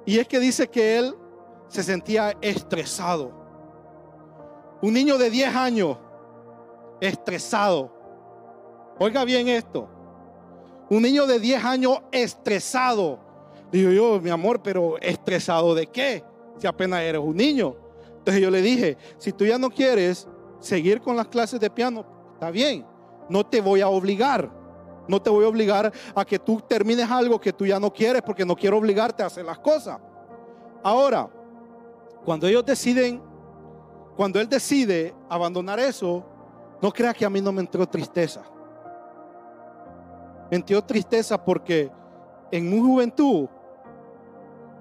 Y 0.04 0.18
es 0.18 0.28
que 0.28 0.38
dice 0.38 0.68
que 0.68 0.98
él 0.98 1.14
se 1.68 1.82
sentía 1.82 2.36
estresado. 2.40 3.32
Un 4.80 4.94
niño 4.94 5.18
de 5.18 5.28
10 5.28 5.56
años, 5.56 5.98
estresado. 7.00 7.90
Oiga 8.98 9.24
bien 9.24 9.48
esto. 9.48 9.88
Un 10.90 11.02
niño 11.02 11.26
de 11.26 11.38
10 11.38 11.64
años 11.64 11.98
estresado. 12.10 13.18
Digo 13.70 13.90
yo, 13.90 14.20
mi 14.20 14.30
amor, 14.30 14.62
pero 14.62 14.98
estresado 14.98 15.74
de 15.74 15.86
qué? 15.86 16.24
Si 16.58 16.66
apenas 16.66 17.00
eres 17.00 17.20
un 17.20 17.36
niño. 17.36 17.76
Entonces 18.18 18.42
yo 18.42 18.50
le 18.50 18.62
dije, 18.62 18.96
si 19.18 19.32
tú 19.32 19.44
ya 19.44 19.58
no 19.58 19.70
quieres 19.70 20.26
seguir 20.60 21.00
con 21.00 21.16
las 21.16 21.28
clases 21.28 21.60
de 21.60 21.70
piano, 21.70 22.04
está 22.34 22.50
bien, 22.50 22.84
no 23.28 23.44
te 23.44 23.60
voy 23.60 23.80
a 23.80 23.88
obligar. 23.88 24.50
No 25.06 25.22
te 25.22 25.30
voy 25.30 25.44
a 25.44 25.48
obligar 25.48 25.90
a 26.14 26.24
que 26.24 26.38
tú 26.38 26.60
termines 26.60 27.10
algo 27.10 27.40
que 27.40 27.52
tú 27.52 27.64
ya 27.64 27.80
no 27.80 27.90
quieres 27.90 28.20
porque 28.20 28.44
no 28.44 28.54
quiero 28.54 28.76
obligarte 28.76 29.22
a 29.22 29.26
hacer 29.26 29.44
las 29.44 29.58
cosas. 29.58 29.98
Ahora, 30.82 31.30
cuando 32.24 32.46
ellos 32.46 32.64
deciden, 32.64 33.22
cuando 34.16 34.38
él 34.38 34.48
decide 34.48 35.14
abandonar 35.30 35.80
eso, 35.80 36.24
no 36.82 36.92
crea 36.92 37.14
que 37.14 37.24
a 37.24 37.30
mí 37.30 37.40
no 37.40 37.52
me 37.52 37.62
entró 37.62 37.86
tristeza. 37.88 38.42
Me 40.50 40.56
entró 40.56 40.82
tristeza 40.82 41.42
porque 41.42 41.90
en 42.50 42.70
mi 42.70 42.80
juventud 42.80 43.48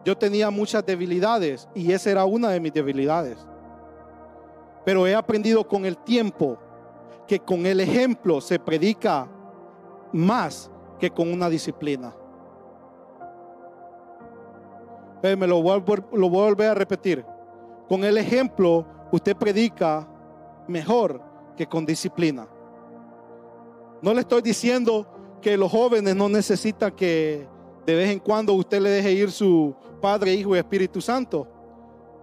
yo 0.06 0.18
tenía 0.18 0.50
muchas 0.50 0.86
debilidades 0.86 1.68
y 1.76 1.92
esa 1.92 2.12
era 2.12 2.26
una 2.26 2.50
de 2.50 2.60
mis 2.60 2.74
debilidades. 2.74 3.38
Pero 4.86 5.06
he 5.06 5.14
aprendido 5.14 5.68
con 5.68 5.86
el 5.86 5.98
tiempo 5.98 6.58
que 7.28 7.40
con 7.40 7.66
el 7.66 7.82
ejemplo 7.82 8.40
se 8.40 8.58
predica 8.58 9.28
más 10.14 10.72
que 10.98 11.12
con 11.12 11.32
una 11.32 11.50
disciplina. 11.50 12.16
me 15.22 15.48
lo 15.48 15.62
voy, 15.62 15.84
lo 16.14 16.30
voy 16.30 16.40
a 16.40 16.50
volver 16.50 16.70
a 16.70 16.74
repetir. 16.74 17.26
Con 17.90 18.06
el 18.06 18.18
ejemplo 18.18 18.86
usted 19.12 19.36
predica 19.36 20.08
mejor 20.68 21.22
que 21.58 21.68
con 21.68 21.86
disciplina. 21.86 22.48
No 24.02 24.14
le 24.14 24.22
estoy 24.22 24.42
diciendo 24.42 25.06
que 25.42 25.58
los 25.58 25.72
jóvenes 25.72 26.16
no 26.16 26.30
necesitan 26.30 26.92
que 26.92 27.48
de 27.86 27.96
vez 27.96 28.10
en 28.10 28.20
cuando 28.20 28.54
usted 28.54 28.82
le 28.82 28.90
deje 28.90 29.12
ir 29.14 29.32
su 29.32 29.74
Padre, 30.02 30.34
Hijo 30.34 30.56
y 30.56 30.60
Espíritu 30.60 31.02
Santo 31.02 31.48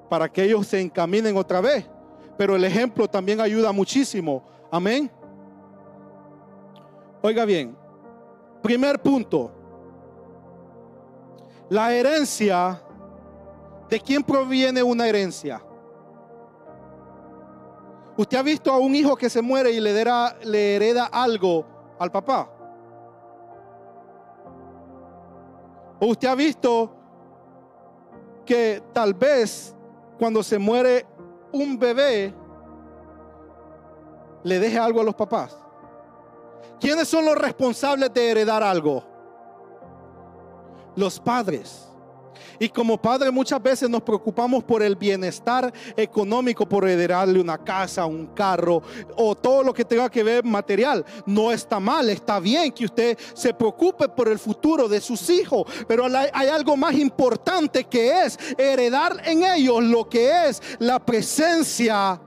para 0.08 0.30
que 0.30 0.44
ellos 0.44 0.66
se 0.66 0.80
encaminen 0.80 1.36
otra 1.36 1.60
vez. 1.60 1.86
Pero 2.36 2.56
el 2.56 2.64
ejemplo 2.64 3.08
también 3.08 3.40
ayuda 3.40 3.72
muchísimo. 3.72 4.44
Amén. 4.70 5.10
Oiga 7.22 7.44
bien, 7.44 7.74
primer 8.62 9.00
punto. 9.00 9.50
La 11.70 11.94
herencia, 11.94 12.82
¿de 13.88 13.98
quién 13.98 14.22
proviene 14.22 14.82
una 14.82 15.08
herencia? 15.08 15.62
¿Usted 18.16 18.36
ha 18.36 18.42
visto 18.42 18.70
a 18.70 18.78
un 18.78 18.94
hijo 18.94 19.16
que 19.16 19.30
se 19.30 19.40
muere 19.40 19.70
y 19.72 19.80
le, 19.80 20.04
le 20.44 20.76
hereda 20.76 21.06
algo 21.06 21.64
al 21.98 22.12
papá? 22.12 22.53
¿O 26.00 26.06
usted 26.06 26.28
ha 26.28 26.34
visto 26.34 26.90
que 28.44 28.82
tal 28.92 29.14
vez 29.14 29.74
cuando 30.18 30.42
se 30.42 30.58
muere 30.58 31.06
un 31.52 31.78
bebé 31.78 32.34
le 34.42 34.58
deje 34.58 34.78
algo 34.78 35.00
a 35.00 35.04
los 35.04 35.14
papás? 35.14 35.56
¿Quiénes 36.80 37.08
son 37.08 37.24
los 37.24 37.36
responsables 37.36 38.12
de 38.12 38.30
heredar 38.30 38.62
algo? 38.62 39.02
Los 40.96 41.18
padres. 41.18 41.88
Y 42.58 42.68
como 42.68 43.00
padre 43.00 43.30
muchas 43.30 43.62
veces 43.62 43.88
nos 43.88 44.02
preocupamos 44.02 44.64
por 44.64 44.82
el 44.82 44.96
bienestar 44.96 45.72
económico, 45.96 46.68
por 46.68 46.88
heredarle 46.88 47.40
una 47.40 47.58
casa, 47.58 48.06
un 48.06 48.26
carro 48.28 48.82
o 49.16 49.34
todo 49.34 49.62
lo 49.62 49.74
que 49.74 49.84
tenga 49.84 50.08
que 50.10 50.22
ver 50.22 50.44
material. 50.44 51.04
No 51.26 51.52
está 51.52 51.80
mal, 51.80 52.08
está 52.08 52.40
bien 52.40 52.72
que 52.72 52.84
usted 52.84 53.18
se 53.34 53.52
preocupe 53.54 54.08
por 54.08 54.28
el 54.28 54.38
futuro 54.38 54.88
de 54.88 55.00
sus 55.00 55.28
hijos, 55.30 55.64
pero 55.86 56.06
hay 56.06 56.48
algo 56.48 56.76
más 56.76 56.94
importante 56.94 57.84
que 57.84 58.24
es 58.24 58.38
heredar 58.58 59.20
en 59.24 59.44
ellos 59.44 59.82
lo 59.82 60.08
que 60.08 60.48
es 60.48 60.62
la 60.78 61.04
presencia 61.04 62.20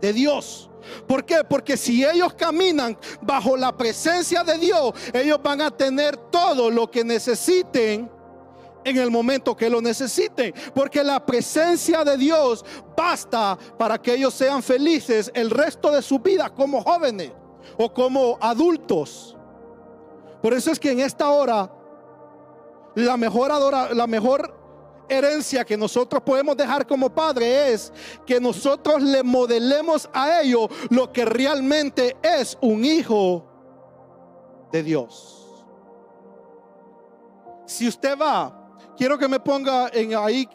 de 0.00 0.12
Dios. 0.12 0.68
¿Por 1.06 1.24
qué? 1.24 1.44
Porque 1.48 1.76
si 1.76 2.04
ellos 2.04 2.34
caminan 2.34 2.98
bajo 3.20 3.56
la 3.56 3.76
presencia 3.76 4.42
de 4.42 4.58
Dios, 4.58 4.92
ellos 5.12 5.40
van 5.42 5.60
a 5.60 5.70
tener 5.70 6.16
todo 6.16 6.70
lo 6.70 6.90
que 6.90 7.04
necesiten 7.04 8.10
en 8.84 8.96
el 8.96 9.10
momento 9.10 9.56
que 9.56 9.70
lo 9.70 9.80
necesiten. 9.80 10.54
Porque 10.74 11.02
la 11.02 11.24
presencia 11.24 12.04
de 12.04 12.16
Dios 12.16 12.64
basta 12.96 13.58
para 13.78 14.00
que 14.00 14.14
ellos 14.14 14.34
sean 14.34 14.62
felices 14.62 15.30
el 15.34 15.50
resto 15.50 15.90
de 15.90 16.02
su 16.02 16.18
vida 16.18 16.50
como 16.50 16.82
jóvenes 16.82 17.32
o 17.76 17.92
como 17.92 18.38
adultos. 18.40 19.36
Por 20.42 20.54
eso 20.54 20.72
es 20.72 20.80
que 20.80 20.90
en 20.90 21.00
esta 21.00 21.30
hora 21.30 21.70
la 22.94 23.16
mejor 23.16 23.52
la 23.94 24.06
mejor 24.06 24.62
herencia 25.08 25.64
que 25.64 25.76
nosotros 25.76 26.22
podemos 26.22 26.56
dejar 26.56 26.86
como 26.86 27.10
padre 27.10 27.72
es 27.72 27.92
que 28.26 28.40
nosotros 28.40 29.02
le 29.02 29.22
modelemos 29.22 30.08
a 30.12 30.40
ellos 30.40 30.68
lo 30.90 31.12
que 31.12 31.24
realmente 31.24 32.16
es 32.22 32.56
un 32.60 32.84
hijo 32.84 33.44
de 34.72 34.82
Dios. 34.82 35.64
Si 37.66 37.86
usted 37.86 38.18
va 38.18 38.61
Quiero 39.02 39.18
que 39.18 39.26
me 39.26 39.40
ponga 39.40 39.90
en 39.92 40.14
ahí 40.14 40.48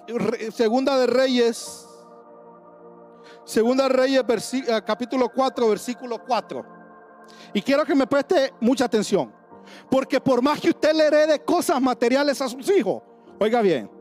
Segunda 0.54 0.98
de 0.98 1.06
Reyes. 1.06 1.86
Segunda 3.44 3.84
de 3.84 3.90
Reyes 3.90 4.24
eh, 4.54 4.82
capítulo 4.86 5.28
4 5.28 5.68
versículo 5.68 6.24
4. 6.26 6.66
Y 7.54 7.62
quiero 7.62 7.84
que 7.84 7.94
me 7.94 8.08
preste 8.08 8.54
mucha 8.62 8.86
atención. 8.86 9.34
Porque 9.92 10.22
por 10.22 10.42
más 10.42 10.62
que 10.62 10.70
usted 10.70 10.94
le 10.94 11.08
herede 11.08 11.44
cosas 11.44 11.82
materiales 11.82 12.42
a 12.42 12.48
sus 12.48 12.72
hijos, 12.72 13.04
oiga 13.38 13.62
bien, 13.62 13.92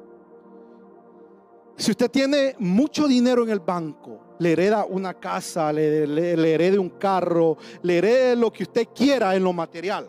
si 1.76 1.90
usted 1.90 2.08
tiene 2.08 2.54
mucho 2.60 3.08
dinero 3.08 3.42
en 3.42 3.50
el 3.50 3.58
banco, 3.58 4.36
le 4.38 4.52
hereda 4.52 4.84
una 4.84 5.14
casa, 5.14 5.72
le, 5.72 6.06
le 6.06 6.54
herede 6.54 6.78
un 6.78 6.90
carro, 6.90 7.56
le 7.82 7.98
herede 7.98 8.36
lo 8.36 8.52
que 8.52 8.62
usted 8.62 8.86
quiera 8.94 9.34
en 9.34 9.42
lo 9.42 9.52
material. 9.52 10.08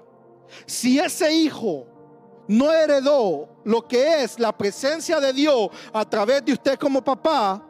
Si 0.67 0.99
ese 0.99 1.33
hijo 1.33 1.87
no 2.47 2.71
heredó 2.71 3.56
lo 3.67 3.85
que 3.85 4.23
es 4.23 4.39
la 4.39 4.57
presencia 4.57 5.19
de 5.19 5.33
Dios 5.33 5.69
a 5.91 6.05
través 6.05 6.43
de 6.45 6.53
usted 6.53 6.79
como 6.79 7.03
papá, 7.03 7.61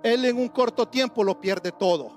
él 0.00 0.24
en 0.24 0.36
un 0.38 0.48
corto 0.48 0.86
tiempo 0.86 1.24
lo 1.24 1.40
pierde 1.40 1.72
todo. 1.72 2.12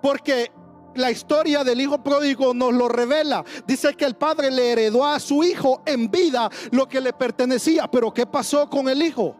Porque 0.00 0.50
la 0.94 1.10
historia 1.10 1.62
del 1.62 1.78
hijo 1.78 2.02
pródigo 2.02 2.54
nos 2.54 2.72
lo 2.72 2.88
revela. 2.88 3.44
Dice 3.66 3.94
que 3.94 4.06
el 4.06 4.16
padre 4.16 4.50
le 4.50 4.72
heredó 4.72 5.04
a 5.04 5.20
su 5.20 5.44
hijo 5.44 5.82
en 5.84 6.10
vida 6.10 6.48
lo 6.70 6.88
que 6.88 7.02
le 7.02 7.12
pertenecía. 7.12 7.86
Pero 7.86 8.14
¿qué 8.14 8.24
pasó 8.24 8.68
con 8.70 8.88
el 8.88 9.02
hijo? 9.02 9.36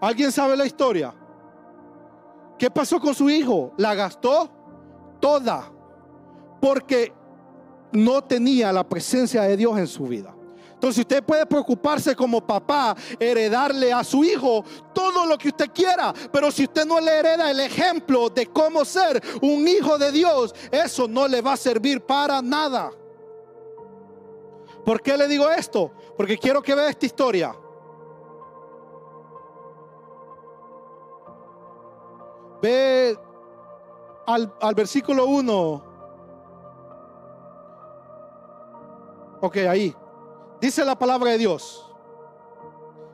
¿Alguien 0.00 0.32
sabe 0.32 0.56
la 0.56 0.64
historia? 0.64 1.14
¿Qué 2.58 2.70
pasó 2.70 2.98
con 2.98 3.14
su 3.14 3.28
hijo? 3.28 3.72
La 3.76 3.94
gastó 3.94 4.50
toda. 5.20 5.70
Porque 6.62 7.12
no 7.92 8.24
tenía 8.24 8.72
la 8.72 8.88
presencia 8.88 9.42
de 9.42 9.58
Dios 9.58 9.78
en 9.78 9.86
su 9.86 10.04
vida. 10.04 10.33
Entonces 10.84 11.00
usted 11.00 11.24
puede 11.24 11.46
preocuparse 11.46 12.14
como 12.14 12.46
papá, 12.46 12.94
heredarle 13.18 13.90
a 13.90 14.04
su 14.04 14.22
hijo 14.22 14.62
todo 14.92 15.24
lo 15.24 15.38
que 15.38 15.48
usted 15.48 15.70
quiera, 15.72 16.12
pero 16.30 16.50
si 16.50 16.64
usted 16.64 16.84
no 16.84 17.00
le 17.00 17.10
hereda 17.10 17.50
el 17.50 17.60
ejemplo 17.60 18.28
de 18.28 18.48
cómo 18.48 18.84
ser 18.84 19.18
un 19.40 19.66
hijo 19.66 19.96
de 19.96 20.12
Dios, 20.12 20.54
eso 20.70 21.08
no 21.08 21.26
le 21.26 21.40
va 21.40 21.54
a 21.54 21.56
servir 21.56 22.02
para 22.02 22.42
nada. 22.42 22.90
¿Por 24.84 25.00
qué 25.00 25.16
le 25.16 25.26
digo 25.26 25.48
esto? 25.48 25.90
Porque 26.18 26.36
quiero 26.36 26.60
que 26.60 26.74
vea 26.74 26.90
esta 26.90 27.06
historia. 27.06 27.56
Ve 32.60 33.18
al, 34.26 34.54
al 34.60 34.74
versículo 34.74 35.24
1 35.24 35.94
Ok, 39.40 39.56
ahí. 39.56 39.94
Dice 40.64 40.82
la 40.82 40.98
palabra 40.98 41.32
de 41.32 41.36
Dios. 41.36 41.84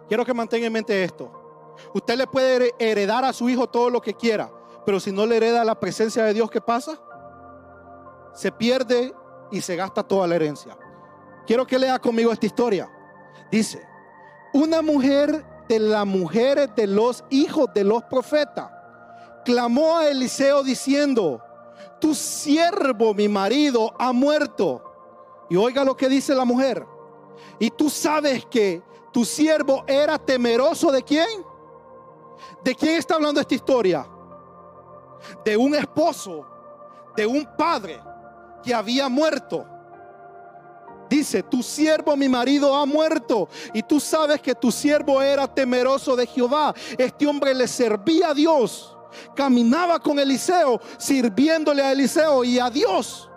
Quiero 0.07 0.25
que 0.25 0.33
mantenga 0.33 0.69
en 0.69 0.73
mente 0.73 1.03
esto. 1.03 1.75
Usted 1.93 2.17
le 2.17 2.29
puede 2.29 2.73
heredar 2.79 3.25
a 3.25 3.33
su 3.33 3.49
hijo 3.49 3.67
todo 3.67 3.91
lo 3.91 4.01
que 4.01 4.15
quiera, 4.15 4.49
pero 4.87 5.01
si 5.01 5.11
no 5.11 5.27
le 5.27 5.37
hereda 5.37 5.65
la 5.65 5.75
presencia 5.75 6.23
de 6.23 6.33
Dios, 6.33 6.49
¿qué 6.49 6.61
pasa? 6.61 6.97
Se 8.33 8.53
pierde 8.53 9.13
y 9.51 9.61
se 9.63 9.75
gasta 9.75 10.05
toda 10.05 10.29
la 10.29 10.37
herencia. 10.37 10.79
Quiero 11.45 11.67
que 11.67 11.77
lea 11.77 11.99
conmigo 11.99 12.31
esta 12.31 12.47
historia. 12.47 12.89
Dice, 13.51 13.85
una 14.53 14.81
mujer 14.81 15.45
de 15.69 15.81
las 15.81 16.07
mujeres 16.07 16.71
de 16.77 16.87
los 16.87 17.25
hijos 17.31 17.67
de 17.75 17.83
los 17.83 18.05
profetas 18.05 18.71
clamó 19.45 19.99
a 19.99 20.09
Eliseo 20.09 20.63
diciendo, 20.63 21.43
tu 22.01 22.15
siervo, 22.15 23.13
mi 23.13 23.27
marido, 23.27 23.93
ha 23.99 24.13
muerto 24.13 24.85
y 25.51 25.57
oiga 25.57 25.83
lo 25.83 25.97
que 25.97 26.09
dice 26.09 26.33
la 26.33 26.45
mujer. 26.45 26.87
Y 27.59 27.71
tú 27.71 27.91
sabes 27.91 28.47
que 28.47 28.83
tu 29.13 29.25
siervo 29.25 29.85
era 29.87 30.19
temeroso 30.19 30.91
de 30.91 31.03
quién? 31.03 31.45
¿De 32.63 32.75
quién 32.75 32.97
está 32.97 33.15
hablando 33.15 33.41
esta 33.41 33.55
historia? 33.55 34.07
De 35.45 35.57
un 35.57 35.75
esposo, 35.75 36.47
de 37.17 37.27
un 37.27 37.47
padre 37.57 38.01
que 38.63 38.75
había 38.75 39.09
muerto. 39.09 39.67
Dice, 41.09 41.43
tu 41.43 41.63
siervo, 41.63 42.17
mi 42.17 42.29
marido, 42.29 42.75
ha 42.75 42.87
muerto. 42.87 43.49
Y 43.75 43.83
tú 43.83 43.99
sabes 43.99 44.41
que 44.41 44.55
tu 44.55 44.71
siervo 44.71 45.21
era 45.21 45.53
temeroso 45.53 46.15
de 46.15 46.27
Jehová. 46.27 46.73
Este 46.97 47.27
hombre 47.27 47.53
le 47.53 47.67
servía 47.67 48.29
a 48.29 48.35
Dios. 48.35 48.97
Caminaba 49.35 49.99
con 49.99 50.21
Eliseo, 50.21 50.81
sirviéndole 50.99 51.83
a 51.83 51.91
Eliseo 51.93 52.45
y 52.45 52.61
a 52.61 52.71
Dios. 52.71 53.30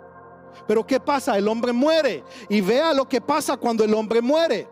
Pero 0.66 0.86
¿qué 0.86 0.98
pasa? 0.98 1.36
El 1.36 1.48
hombre 1.48 1.72
muere. 1.72 2.24
Y 2.48 2.60
vea 2.60 2.92
lo 2.92 3.08
que 3.08 3.20
pasa 3.20 3.56
cuando 3.56 3.84
el 3.84 3.92
hombre 3.94 4.20
muere. 4.22 4.68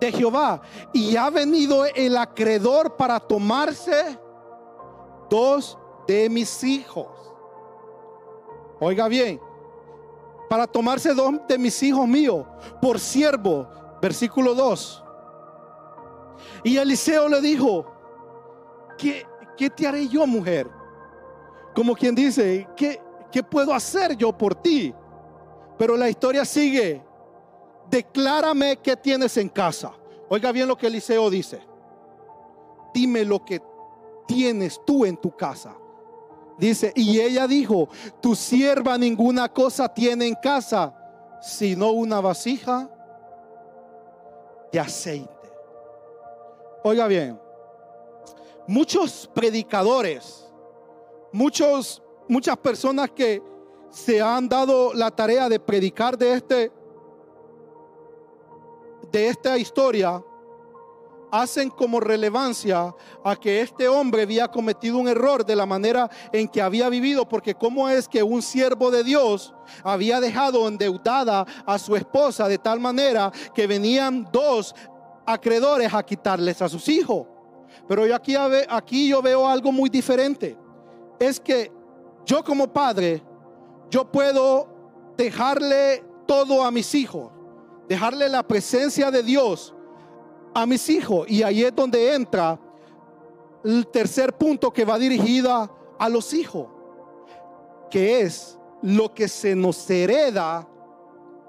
De 0.00 0.12
Jehová. 0.12 0.60
Y 0.92 1.16
ha 1.16 1.28
venido 1.30 1.84
el 1.84 2.16
acreedor 2.16 2.96
para 2.96 3.18
tomarse 3.18 4.18
dos 5.28 5.78
de 6.06 6.28
mis 6.30 6.62
hijos. 6.64 7.08
Oiga 8.80 9.08
bien. 9.08 9.40
Para 10.48 10.66
tomarse 10.66 11.14
dos 11.14 11.34
de 11.46 11.58
mis 11.58 11.82
hijos 11.82 12.06
míos 12.08 12.46
por 12.80 12.98
siervo. 12.98 13.68
Versículo 14.00 14.54
2. 14.54 15.04
Y 16.64 16.76
Eliseo 16.78 17.28
le 17.28 17.40
dijo, 17.40 17.86
¿qué, 18.96 19.26
¿qué 19.56 19.68
te 19.68 19.86
haré 19.86 20.08
yo, 20.08 20.26
mujer? 20.26 20.79
Como 21.74 21.94
quien 21.94 22.14
dice, 22.14 22.68
¿qué, 22.76 23.00
¿qué 23.30 23.42
puedo 23.42 23.72
hacer 23.72 24.16
yo 24.16 24.36
por 24.36 24.54
ti? 24.54 24.94
Pero 25.78 25.96
la 25.96 26.08
historia 26.08 26.44
sigue. 26.44 27.02
Declárame 27.88 28.76
qué 28.76 28.96
tienes 28.96 29.36
en 29.36 29.48
casa. 29.48 29.92
Oiga 30.28 30.52
bien 30.52 30.68
lo 30.68 30.76
que 30.76 30.86
Eliseo 30.86 31.30
dice. 31.30 31.60
Dime 32.94 33.24
lo 33.24 33.44
que 33.44 33.62
tienes 34.26 34.80
tú 34.84 35.04
en 35.04 35.16
tu 35.16 35.36
casa. 35.36 35.74
Dice, 36.58 36.92
y 36.94 37.18
ella 37.18 37.46
dijo, 37.46 37.88
tu 38.20 38.34
sierva 38.34 38.98
ninguna 38.98 39.48
cosa 39.48 39.88
tiene 39.88 40.26
en 40.26 40.34
casa, 40.34 40.94
sino 41.40 41.90
una 41.92 42.20
vasija 42.20 42.90
de 44.70 44.78
aceite. 44.78 45.30
Oiga 46.84 47.06
bien, 47.06 47.40
muchos 48.66 49.28
predicadores, 49.34 50.49
muchos, 51.32 52.02
muchas 52.28 52.56
personas 52.56 53.10
que 53.10 53.42
se 53.90 54.20
han 54.20 54.48
dado 54.48 54.94
la 54.94 55.10
tarea 55.10 55.48
de 55.48 55.58
predicar 55.58 56.16
de 56.16 56.32
este 56.34 56.72
de 59.10 59.28
esta 59.28 59.58
historia 59.58 60.22
hacen 61.32 61.70
como 61.70 62.00
relevancia 62.00 62.94
a 63.24 63.36
que 63.36 63.60
este 63.60 63.88
hombre 63.88 64.22
había 64.22 64.48
cometido 64.48 64.98
un 64.98 65.08
error 65.08 65.44
de 65.44 65.56
la 65.56 65.66
manera 65.66 66.10
en 66.32 66.48
que 66.48 66.60
había 66.60 66.88
vivido, 66.88 67.28
porque 67.28 67.54
cómo 67.54 67.88
es 67.88 68.08
que 68.08 68.22
un 68.22 68.42
siervo 68.42 68.90
de 68.90 69.04
Dios 69.04 69.54
había 69.84 70.20
dejado 70.20 70.66
endeudada 70.66 71.46
a 71.64 71.78
su 71.78 71.94
esposa 71.94 72.48
de 72.48 72.58
tal 72.58 72.80
manera 72.80 73.30
que 73.54 73.66
venían 73.66 74.28
dos 74.32 74.74
acreedores 75.24 75.92
a 75.94 76.02
quitarles 76.02 76.60
a 76.62 76.68
sus 76.68 76.88
hijos. 76.88 77.26
Pero 77.88 78.06
yo 78.06 78.14
aquí, 78.14 78.34
aquí 78.68 79.08
yo 79.08 79.22
veo 79.22 79.46
algo 79.46 79.70
muy 79.70 79.88
diferente. 79.88 80.56
Es 81.20 81.38
que 81.38 81.70
yo 82.24 82.42
como 82.42 82.72
padre, 82.72 83.22
yo 83.90 84.10
puedo 84.10 84.66
dejarle 85.16 86.02
todo 86.26 86.64
a 86.64 86.70
mis 86.70 86.94
hijos, 86.94 87.30
dejarle 87.86 88.28
la 88.28 88.42
presencia 88.42 89.10
de 89.10 89.22
Dios 89.22 89.74
a 90.54 90.64
mis 90.64 90.88
hijos. 90.88 91.30
Y 91.30 91.42
ahí 91.42 91.62
es 91.62 91.76
donde 91.76 92.14
entra 92.14 92.58
el 93.62 93.86
tercer 93.88 94.32
punto 94.32 94.72
que 94.72 94.84
va 94.84 94.98
dirigida 94.98 95.70
a 95.98 96.08
los 96.08 96.32
hijos, 96.32 96.68
que 97.90 98.22
es 98.22 98.58
lo 98.80 99.12
que 99.12 99.28
se 99.28 99.54
nos 99.54 99.88
hereda, 99.90 100.66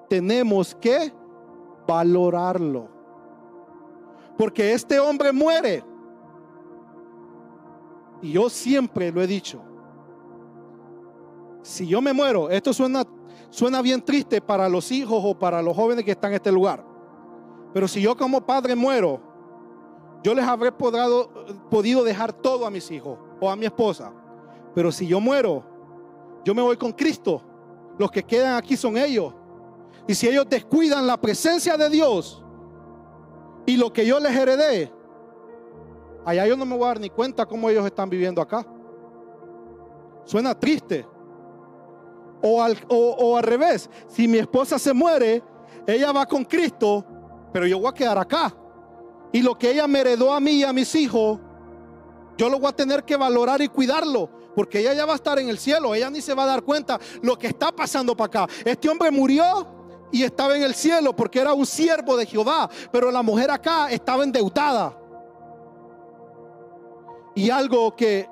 tenemos 0.10 0.76
que 0.76 1.14
valorarlo. 1.88 2.90
Porque 4.38 4.74
este 4.74 5.00
hombre 5.00 5.32
muere. 5.32 5.91
Y 8.22 8.32
yo 8.32 8.50
siempre 8.50 9.12
lo 9.12 9.22
he 9.22 9.28
dicho. 9.28 9.62
Si 11.64 11.88
yo 11.88 12.02
me 12.02 12.14
muero, 12.14 12.50
esto 12.50 12.74
suena, 12.74 13.04
suena 13.50 13.82
bien 13.82 14.02
triste 14.02 14.42
para 14.42 14.68
los 14.68 14.92
hijos 14.92 15.22
o 15.24 15.38
para 15.38 15.62
los 15.62 15.76
jóvenes 15.76 16.06
que 16.06 16.12
están 16.12 16.32
en 16.32 16.36
este 16.36 16.52
lugar. 16.52 16.86
Pero 17.74 17.88
si 17.88 18.02
yo 18.02 18.16
como 18.16 18.42
padre 18.42 18.76
muero, 18.76 19.22
yo 20.24 20.34
les 20.34 20.46
habré 20.46 20.72
podido 20.72 22.04
dejar 22.04 22.34
todo 22.34 22.66
a 22.66 22.72
mis 22.72 22.90
hijos 22.92 23.18
o 23.40 23.50
a 23.50 23.56
mi 23.56 23.66
esposa. 23.66 24.12
Pero 24.76 24.92
si 24.92 25.08
yo 25.08 25.20
muero, 25.20 25.64
yo 26.44 26.54
me 26.54 26.62
voy 26.62 26.78
con 26.78 26.92
Cristo. 26.92 27.42
Los 27.98 28.12
que 28.12 28.24
quedan 28.24 28.56
aquí 28.56 28.78
son 28.78 28.98
ellos. 28.98 29.34
Y 30.08 30.16
si 30.16 30.28
ellos 30.28 30.46
descuidan 30.50 31.06
la 31.06 31.20
presencia 31.20 31.78
de 31.78 31.90
Dios 31.90 32.44
y 33.66 33.78
lo 33.78 33.94
que 33.94 34.06
yo 34.06 34.20
les 34.20 34.36
heredé, 34.36 34.92
allá 36.26 36.48
yo 36.48 36.56
no 36.56 36.66
me 36.66 36.76
voy 36.76 36.86
a 36.86 36.88
dar 36.88 37.00
ni 37.00 37.10
cuenta 37.10 37.46
cómo 37.46 37.70
ellos 37.70 37.86
están 37.86 38.10
viviendo 38.10 38.42
acá. 38.42 38.66
Suena 40.26 40.58
triste. 40.58 41.06
O 42.44 42.62
al, 42.62 42.76
o 42.88 43.38
al 43.38 43.44
revés, 43.44 43.88
si 44.08 44.28
mi 44.28 44.40
esposa 44.40 44.80
se 44.80 44.94
muere, 44.94 45.44
ella 45.86 46.12
va 46.12 46.26
con 46.26 46.44
Cristo 46.44 47.06
pero 47.52 47.68
yo 47.68 47.80
voy 47.80 47.90
a 47.90 47.94
quedar 47.94 48.18
acá. 48.18 48.54
Y 49.32 49.42
lo 49.42 49.58
que 49.58 49.72
ella 49.72 49.88
me 49.88 50.00
heredó 50.00 50.34
a 50.34 50.40
mí 50.40 50.52
y 50.52 50.64
a 50.64 50.74
mis 50.74 50.94
hijos, 50.96 51.40
yo 52.38 52.50
lo 52.50 52.60
voy 52.60 52.70
a 52.70 52.76
tener 52.76 53.04
que 53.04 53.16
valorar 53.16 53.62
y 53.62 53.68
cuidarlo. 53.68 54.30
Porque 54.56 54.80
ella 54.80 54.94
ya 54.94 55.06
va 55.06 55.14
a 55.14 55.16
estar 55.16 55.40
en 55.40 55.50
el 55.50 55.58
cielo. 55.58 55.96
Ella 55.96 56.10
ni 56.10 56.22
se 56.22 56.34
va 56.34 56.44
a 56.44 56.48
dar 56.48 56.64
cuenta 56.64 57.00
lo 57.22 57.38
que 57.38 57.48
está 57.48 57.72
pasando 57.72 58.16
para 58.16 58.44
acá. 58.44 58.54
Este 58.66 58.90
hombre 58.90 59.10
murió 59.12 59.68
y 60.12 60.24
estaba 60.24 60.56
en 60.58 60.64
el 60.64 60.76
cielo 60.76 61.16
porque 61.16 61.40
era 61.40 61.54
un 61.54 61.66
siervo 61.66 62.18
de 62.18 62.26
Jehová. 62.26 62.70
Pero 62.92 63.12
la 63.12 63.22
mujer 63.22 63.52
acá 63.52 63.90
estaba 63.90 64.24
endeudada. 64.24 64.98
Y 67.36 67.50
algo 67.50 67.96
que 67.96 68.28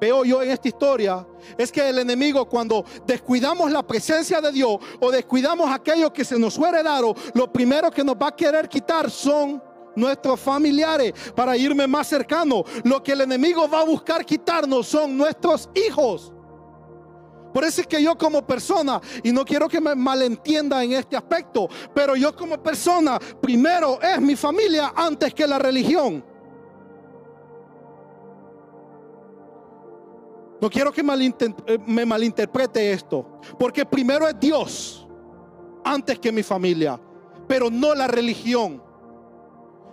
veo 0.00 0.24
yo 0.24 0.42
en 0.42 0.50
esta 0.50 0.68
historia 0.68 1.26
es 1.56 1.70
que 1.70 1.88
el 1.88 1.98
enemigo 1.98 2.48
cuando 2.48 2.84
descuidamos 3.06 3.70
la 3.70 3.82
presencia 3.82 4.40
de 4.40 4.50
Dios 4.50 4.78
o 5.00 5.10
descuidamos 5.10 5.70
aquello 5.70 6.12
que 6.12 6.24
se 6.24 6.38
nos 6.38 6.54
fue 6.54 6.70
heredado, 6.70 7.14
lo 7.34 7.52
primero 7.52 7.90
que 7.90 8.02
nos 8.02 8.16
va 8.16 8.28
a 8.28 8.36
querer 8.36 8.68
quitar 8.68 9.10
son 9.10 9.62
nuestros 9.94 10.40
familiares 10.40 11.12
para 11.36 11.56
irme 11.56 11.86
más 11.86 12.08
cercano. 12.08 12.64
Lo 12.84 13.02
que 13.02 13.12
el 13.12 13.20
enemigo 13.20 13.68
va 13.68 13.80
a 13.80 13.84
buscar 13.84 14.24
quitarnos 14.24 14.88
son 14.88 15.16
nuestros 15.16 15.68
hijos. 15.74 16.32
Por 17.52 17.64
eso 17.64 17.82
es 17.82 17.86
que 17.86 18.02
yo 18.02 18.16
como 18.16 18.46
persona, 18.46 19.00
y 19.22 19.30
no 19.30 19.44
quiero 19.44 19.68
que 19.68 19.80
me 19.80 19.94
malentienda 19.94 20.82
en 20.82 20.92
este 20.92 21.16
aspecto, 21.16 21.68
pero 21.94 22.16
yo 22.16 22.34
como 22.34 22.60
persona, 22.62 23.18
primero 23.40 24.00
es 24.00 24.20
mi 24.20 24.36
familia 24.36 24.92
antes 24.96 25.34
que 25.34 25.46
la 25.46 25.58
religión. 25.58 26.31
No 30.62 30.70
quiero 30.70 30.92
que 30.92 31.00
eh, 31.00 31.78
me 31.86 32.06
malinterprete 32.06 32.92
esto, 32.92 33.26
porque 33.58 33.84
primero 33.84 34.28
es 34.28 34.38
Dios 34.38 35.08
antes 35.82 36.20
que 36.20 36.30
mi 36.30 36.44
familia, 36.44 37.00
pero 37.48 37.68
no 37.68 37.92
la 37.96 38.06
religión. 38.06 38.80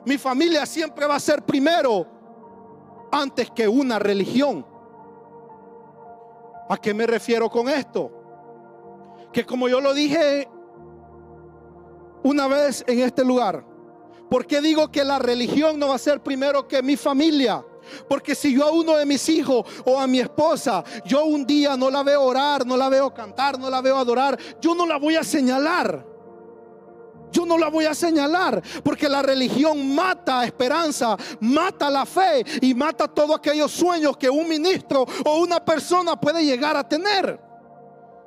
Mi 0.06 0.20
familia 0.20 0.68
siempre 0.68 1.08
va 1.08 1.16
a 1.16 1.20
ser 1.20 1.42
primero 1.42 2.06
antes 3.12 3.50
que 3.50 3.68
una 3.68 3.98
religión. 3.98 4.64
¿A 6.70 6.78
qué 6.78 6.94
me 6.94 7.08
refiero 7.08 7.50
con 7.50 7.68
esto? 7.68 8.12
Que 9.34 9.44
como 9.48 9.68
yo 9.68 9.82
lo 9.82 9.92
dije 9.92 10.48
una 12.22 12.48
vez 12.48 12.84
en 12.86 13.00
este 13.00 13.26
lugar, 13.26 13.66
¿por 14.30 14.46
qué 14.46 14.62
digo 14.62 14.92
que 14.92 15.04
la 15.04 15.18
religión 15.18 15.80
no 15.80 15.88
va 15.88 15.96
a 15.96 15.98
ser 15.98 16.22
primero 16.22 16.68
que 16.68 16.84
mi 16.84 16.96
familia? 16.96 17.66
Porque 18.08 18.36
si 18.36 18.54
yo 18.54 18.66
a 18.66 18.72
uno 18.72 18.96
de 18.98 19.06
mis 19.06 19.28
hijos 19.30 19.66
o 19.86 20.00
a 20.00 20.08
mi 20.08 20.20
esposa, 20.20 20.84
yo 21.06 21.26
un 21.26 21.46
día 21.46 21.76
no 21.78 21.90
la 21.90 22.04
veo 22.04 22.22
orar, 22.22 22.66
no 22.66 22.78
la 22.78 22.90
veo 22.90 23.14
cantar, 23.14 23.60
no 23.60 23.70
la 23.70 23.82
veo 23.82 23.98
adorar, 23.98 24.38
yo 24.62 24.76
no 24.76 24.86
la 24.86 24.98
voy 24.98 25.16
a 25.16 25.24
señalar. 25.24 26.06
Yo 27.32 27.46
no 27.46 27.58
la 27.60 27.70
voy 27.70 27.86
a 27.86 27.94
señalar 27.94 28.62
porque 28.84 29.08
la 29.08 29.22
religión 29.22 29.94
mata 29.94 30.44
esperanza, 30.44 31.16
mata 31.40 31.90
la 31.90 32.04
fe 32.04 32.44
y 32.62 32.74
mata 32.74 33.08
todos 33.08 33.36
aquellos 33.36 33.72
sueños 33.72 34.18
que 34.18 34.30
un 34.30 34.50
ministro 34.50 35.06
o 35.26 35.38
una 35.38 35.64
persona 35.64 36.20
puede 36.20 36.44
llegar 36.44 36.76
a 36.76 36.88
tener. 36.88 37.49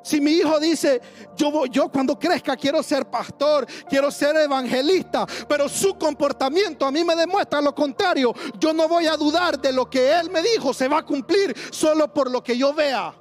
Si 0.03 0.21
mi 0.21 0.33
hijo 0.33 0.59
dice, 0.59 1.01
yo, 1.37 1.67
yo 1.67 1.89
cuando 1.89 2.19
crezca 2.19 2.57
quiero 2.57 2.83
ser 2.83 3.07
pastor, 3.07 3.67
quiero 3.89 4.11
ser 4.11 4.37
evangelista, 4.37 5.27
pero 5.49 5.69
su 5.69 5.97
comportamiento 5.97 6.85
a 6.85 6.91
mí 6.91 7.05
me 7.05 7.15
demuestra 7.15 7.61
lo 7.61 7.75
contrario, 7.75 8.35
yo 8.59 8.73
no 8.73 8.89
voy 8.89 9.07
a 9.07 9.17
dudar 9.17 9.61
de 9.61 9.73
lo 9.73 9.89
que 9.89 10.13
él 10.13 10.31
me 10.31 10.43
dijo, 10.43 10.75
se 10.75 10.89
va 10.89 10.99
a 10.99 11.07
cumplir 11.07 11.55
solo 11.71 12.13
por 12.13 12.31
lo 12.31 12.43
que 12.43 12.57
yo 12.57 12.75
vea. 12.75 13.15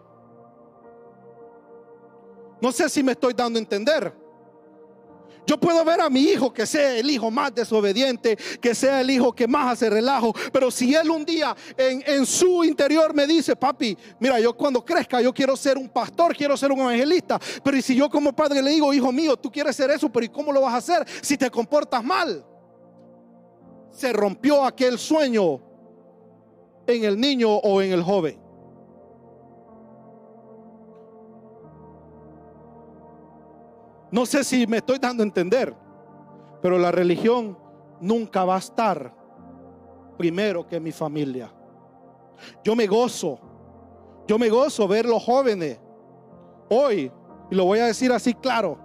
No 2.61 2.71
sé 2.71 2.89
si 2.89 3.01
me 3.01 3.13
estoy 3.13 3.33
dando 3.33 3.57
a 3.57 3.61
entender. 3.61 4.20
Yo 5.45 5.59
puedo 5.59 5.83
ver 5.83 6.01
a 6.01 6.09
mi 6.09 6.21
hijo 6.21 6.53
que 6.53 6.65
sea 6.65 6.97
el 6.97 7.09
hijo 7.09 7.31
más 7.31 7.53
desobediente, 7.53 8.37
que 8.59 8.75
sea 8.75 9.01
el 9.01 9.09
hijo 9.09 9.33
que 9.33 9.47
más 9.47 9.73
hace 9.73 9.89
relajo, 9.89 10.33
pero 10.51 10.69
si 10.69 10.93
él 10.93 11.09
un 11.09 11.25
día 11.25 11.55
en, 11.77 12.25
su 12.25 12.63
interior 12.63 13.13
me 13.13 13.25
dice, 13.25 13.55
papi, 13.55 13.97
mira, 14.19 14.39
yo 14.39 14.55
cuando 14.55 14.83
crezca 14.83 15.21
yo 15.21 15.33
quiero 15.33 15.55
ser 15.55 15.77
un 15.77 15.89
pastor, 15.89 16.35
quiero 16.35 16.55
ser 16.55 16.71
un 16.71 16.79
evangelista, 16.79 17.39
pero 17.63 17.81
si 17.81 17.95
yo 17.95 18.09
como 18.09 18.33
padre 18.33 18.61
le 18.61 18.71
digo, 18.71 18.93
hijo 18.93 19.11
mío, 19.11 19.35
tú 19.35 19.51
quieres 19.51 19.75
ser 19.75 19.89
eso, 19.91 20.09
pero 20.09 20.25
¿y 20.25 20.29
cómo 20.29 20.51
lo 20.51 20.61
vas 20.61 20.73
a 20.73 20.77
hacer 20.77 21.07
si 21.21 21.37
te 21.37 21.49
comportas 21.49 22.03
mal? 22.03 22.45
Se 23.91 24.13
rompió 24.13 24.63
aquel 24.63 24.97
sueño 24.97 25.59
en 26.87 27.03
el 27.03 27.19
niño 27.19 27.49
o 27.49 27.81
en 27.81 27.91
el 27.91 28.03
joven. 28.03 28.40
No 34.11 34.25
sé 34.25 34.43
si 34.43 34.67
me 34.67 34.77
estoy 34.77 34.99
dando 34.99 35.23
a 35.23 35.25
entender, 35.25 35.73
pero 36.61 36.77
la 36.77 36.91
religión 36.91 37.57
nunca 38.01 38.43
va 38.43 38.55
a 38.55 38.59
estar 38.59 39.15
primero 40.17 40.67
que 40.67 40.79
mi 40.79 40.91
familia. 40.91 41.51
Yo 42.63 42.75
me 42.75 42.87
gozo, 42.87 43.39
yo 44.27 44.37
me 44.37 44.49
gozo 44.49 44.87
ver 44.87 45.05
los 45.05 45.23
jóvenes 45.23 45.79
hoy, 46.69 47.11
y 47.49 47.55
lo 47.55 47.65
voy 47.65 47.79
a 47.79 47.85
decir 47.85 48.11
así 48.11 48.33
claro, 48.33 48.77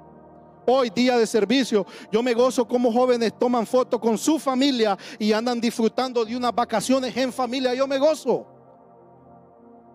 hoy 0.65 0.91
día 0.91 1.19
de 1.19 1.27
servicio, 1.27 1.85
yo 2.13 2.23
me 2.23 2.33
gozo 2.33 2.67
como 2.67 2.93
jóvenes 2.93 3.33
toman 3.39 3.67
fotos 3.67 4.01
con 4.01 4.17
su 4.17 4.39
familia 4.39 4.97
y 5.19 5.33
andan 5.33 5.61
disfrutando 5.61 6.25
de 6.25 6.37
unas 6.37 6.55
vacaciones 6.55 7.17
en 7.17 7.33
familia, 7.33 7.75
yo 7.75 7.87
me 7.87 7.99
gozo. 7.99 8.47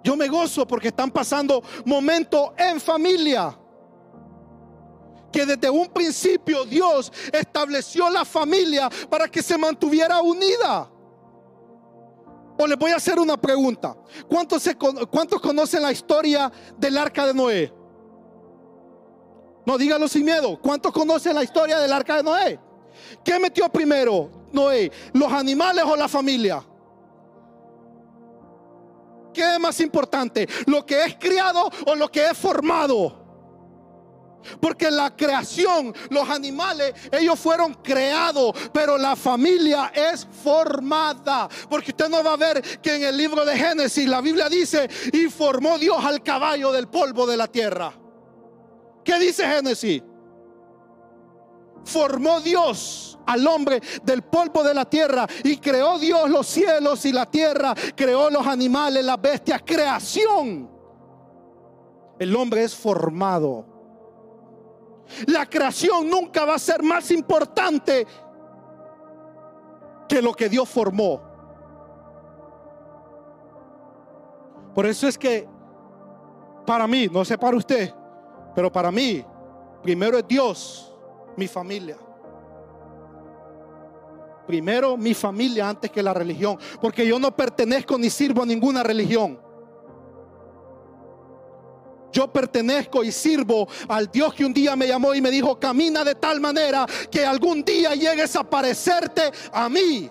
Yo 0.03 0.17
me 0.17 0.27
gozo 0.27 0.65
porque 0.65 0.87
están 0.87 1.11
pasando 1.11 1.61
momentos 1.85 2.49
en 2.57 2.79
familia 2.79 3.57
que 5.31 5.45
desde 5.45 5.69
un 5.69 5.87
principio 5.87 6.65
Dios 6.65 7.11
estableció 7.31 8.09
la 8.09 8.25
familia 8.25 8.89
para 9.09 9.27
que 9.27 9.41
se 9.41 9.57
mantuviera 9.57 10.21
unida. 10.21 10.89
O 12.57 12.67
les 12.67 12.77
voy 12.77 12.91
a 12.91 12.97
hacer 12.97 13.19
una 13.19 13.37
pregunta. 13.39 13.95
¿Cuántos, 14.27 14.69
¿Cuántos 15.09 15.41
conocen 15.41 15.81
la 15.81 15.91
historia 15.91 16.51
del 16.77 16.97
arca 16.97 17.25
de 17.25 17.33
Noé? 17.33 17.73
No, 19.65 19.77
dígalo 19.77 20.07
sin 20.07 20.25
miedo. 20.25 20.59
¿Cuántos 20.61 20.91
conocen 20.91 21.35
la 21.35 21.43
historia 21.43 21.79
del 21.79 21.91
arca 21.93 22.17
de 22.17 22.23
Noé? 22.23 22.59
¿Qué 23.23 23.39
metió 23.39 23.69
primero 23.69 24.29
Noé? 24.51 24.91
¿Los 25.13 25.31
animales 25.31 25.83
o 25.85 25.95
la 25.95 26.07
familia? 26.07 26.63
¿Qué 29.33 29.53
es 29.53 29.59
más 29.59 29.79
importante? 29.79 30.47
¿Lo 30.65 30.85
que 30.85 31.03
es 31.03 31.15
criado 31.15 31.69
o 31.85 31.95
lo 31.95 32.11
que 32.11 32.27
es 32.27 32.37
formado? 32.37 33.20
Porque 34.59 34.89
la 34.91 35.15
creación, 35.15 35.93
los 36.09 36.29
animales, 36.29 36.93
ellos 37.11 37.39
fueron 37.39 37.75
creados, 37.75 38.53
pero 38.73 38.97
la 38.97 39.15
familia 39.15 39.91
es 39.93 40.27
formada. 40.43 41.49
Porque 41.69 41.91
usted 41.91 42.09
no 42.09 42.23
va 42.23 42.33
a 42.33 42.37
ver 42.37 42.61
que 42.81 42.95
en 42.95 43.03
el 43.03 43.17
libro 43.17 43.45
de 43.45 43.57
Génesis 43.57 44.07
la 44.07 44.21
Biblia 44.21 44.49
dice, 44.49 44.89
y 45.13 45.27
formó 45.27 45.77
Dios 45.77 46.03
al 46.03 46.23
caballo 46.23 46.71
del 46.71 46.87
polvo 46.87 47.25
de 47.25 47.37
la 47.37 47.47
tierra. 47.47 47.93
¿Qué 49.03 49.19
dice 49.19 49.45
Génesis? 49.47 50.03
Formó 51.83 52.39
Dios 52.41 53.17
al 53.25 53.45
hombre 53.47 53.81
del 54.03 54.23
polvo 54.23 54.63
de 54.63 54.73
la 54.73 54.85
tierra 54.85 55.27
y 55.43 55.57
creó 55.57 55.97
Dios 55.99 56.29
los 56.29 56.47
cielos 56.47 57.05
y 57.05 57.11
la 57.11 57.25
tierra, 57.25 57.73
creó 57.95 58.29
los 58.29 58.45
animales, 58.45 59.03
las 59.03 59.19
bestias, 59.21 59.61
creación. 59.65 60.69
El 62.19 62.35
hombre 62.35 62.63
es 62.63 62.75
formado. 62.75 63.65
La 65.27 65.45
creación 65.45 66.09
nunca 66.09 66.45
va 66.45 66.55
a 66.55 66.59
ser 66.59 66.83
más 66.83 67.11
importante 67.11 68.05
que 70.07 70.21
lo 70.21 70.33
que 70.33 70.49
Dios 70.49 70.67
formó. 70.67 71.21
Por 74.73 74.85
eso 74.85 75.07
es 75.07 75.17
que 75.17 75.47
para 76.65 76.87
mí, 76.87 77.07
no 77.11 77.25
sé 77.25 77.37
para 77.37 77.57
usted, 77.57 77.93
pero 78.55 78.71
para 78.71 78.91
mí, 78.91 79.25
primero 79.81 80.17
es 80.17 80.27
Dios, 80.27 80.93
mi 81.35 81.47
familia. 81.47 81.97
Primero 84.47 84.97
mi 84.97 85.13
familia 85.13 85.69
antes 85.69 85.91
que 85.91 86.03
la 86.03 86.13
religión, 86.13 86.57
porque 86.81 87.05
yo 87.05 87.19
no 87.19 87.35
pertenezco 87.35 87.97
ni 87.97 88.09
sirvo 88.09 88.43
a 88.43 88.45
ninguna 88.45 88.83
religión. 88.83 89.39
Yo 92.11 92.31
pertenezco 92.31 93.03
y 93.03 93.11
sirvo 93.11 93.67
al 93.87 94.11
Dios 94.11 94.33
que 94.33 94.45
un 94.45 94.53
día 94.53 94.75
me 94.75 94.87
llamó 94.87 95.13
y 95.13 95.21
me 95.21 95.31
dijo, 95.31 95.59
camina 95.59 96.03
de 96.03 96.15
tal 96.15 96.39
manera 96.39 96.85
que 97.09 97.25
algún 97.25 97.63
día 97.63 97.95
llegues 97.95 98.35
a 98.35 98.43
parecerte 98.43 99.31
a 99.51 99.69
mí 99.69 100.09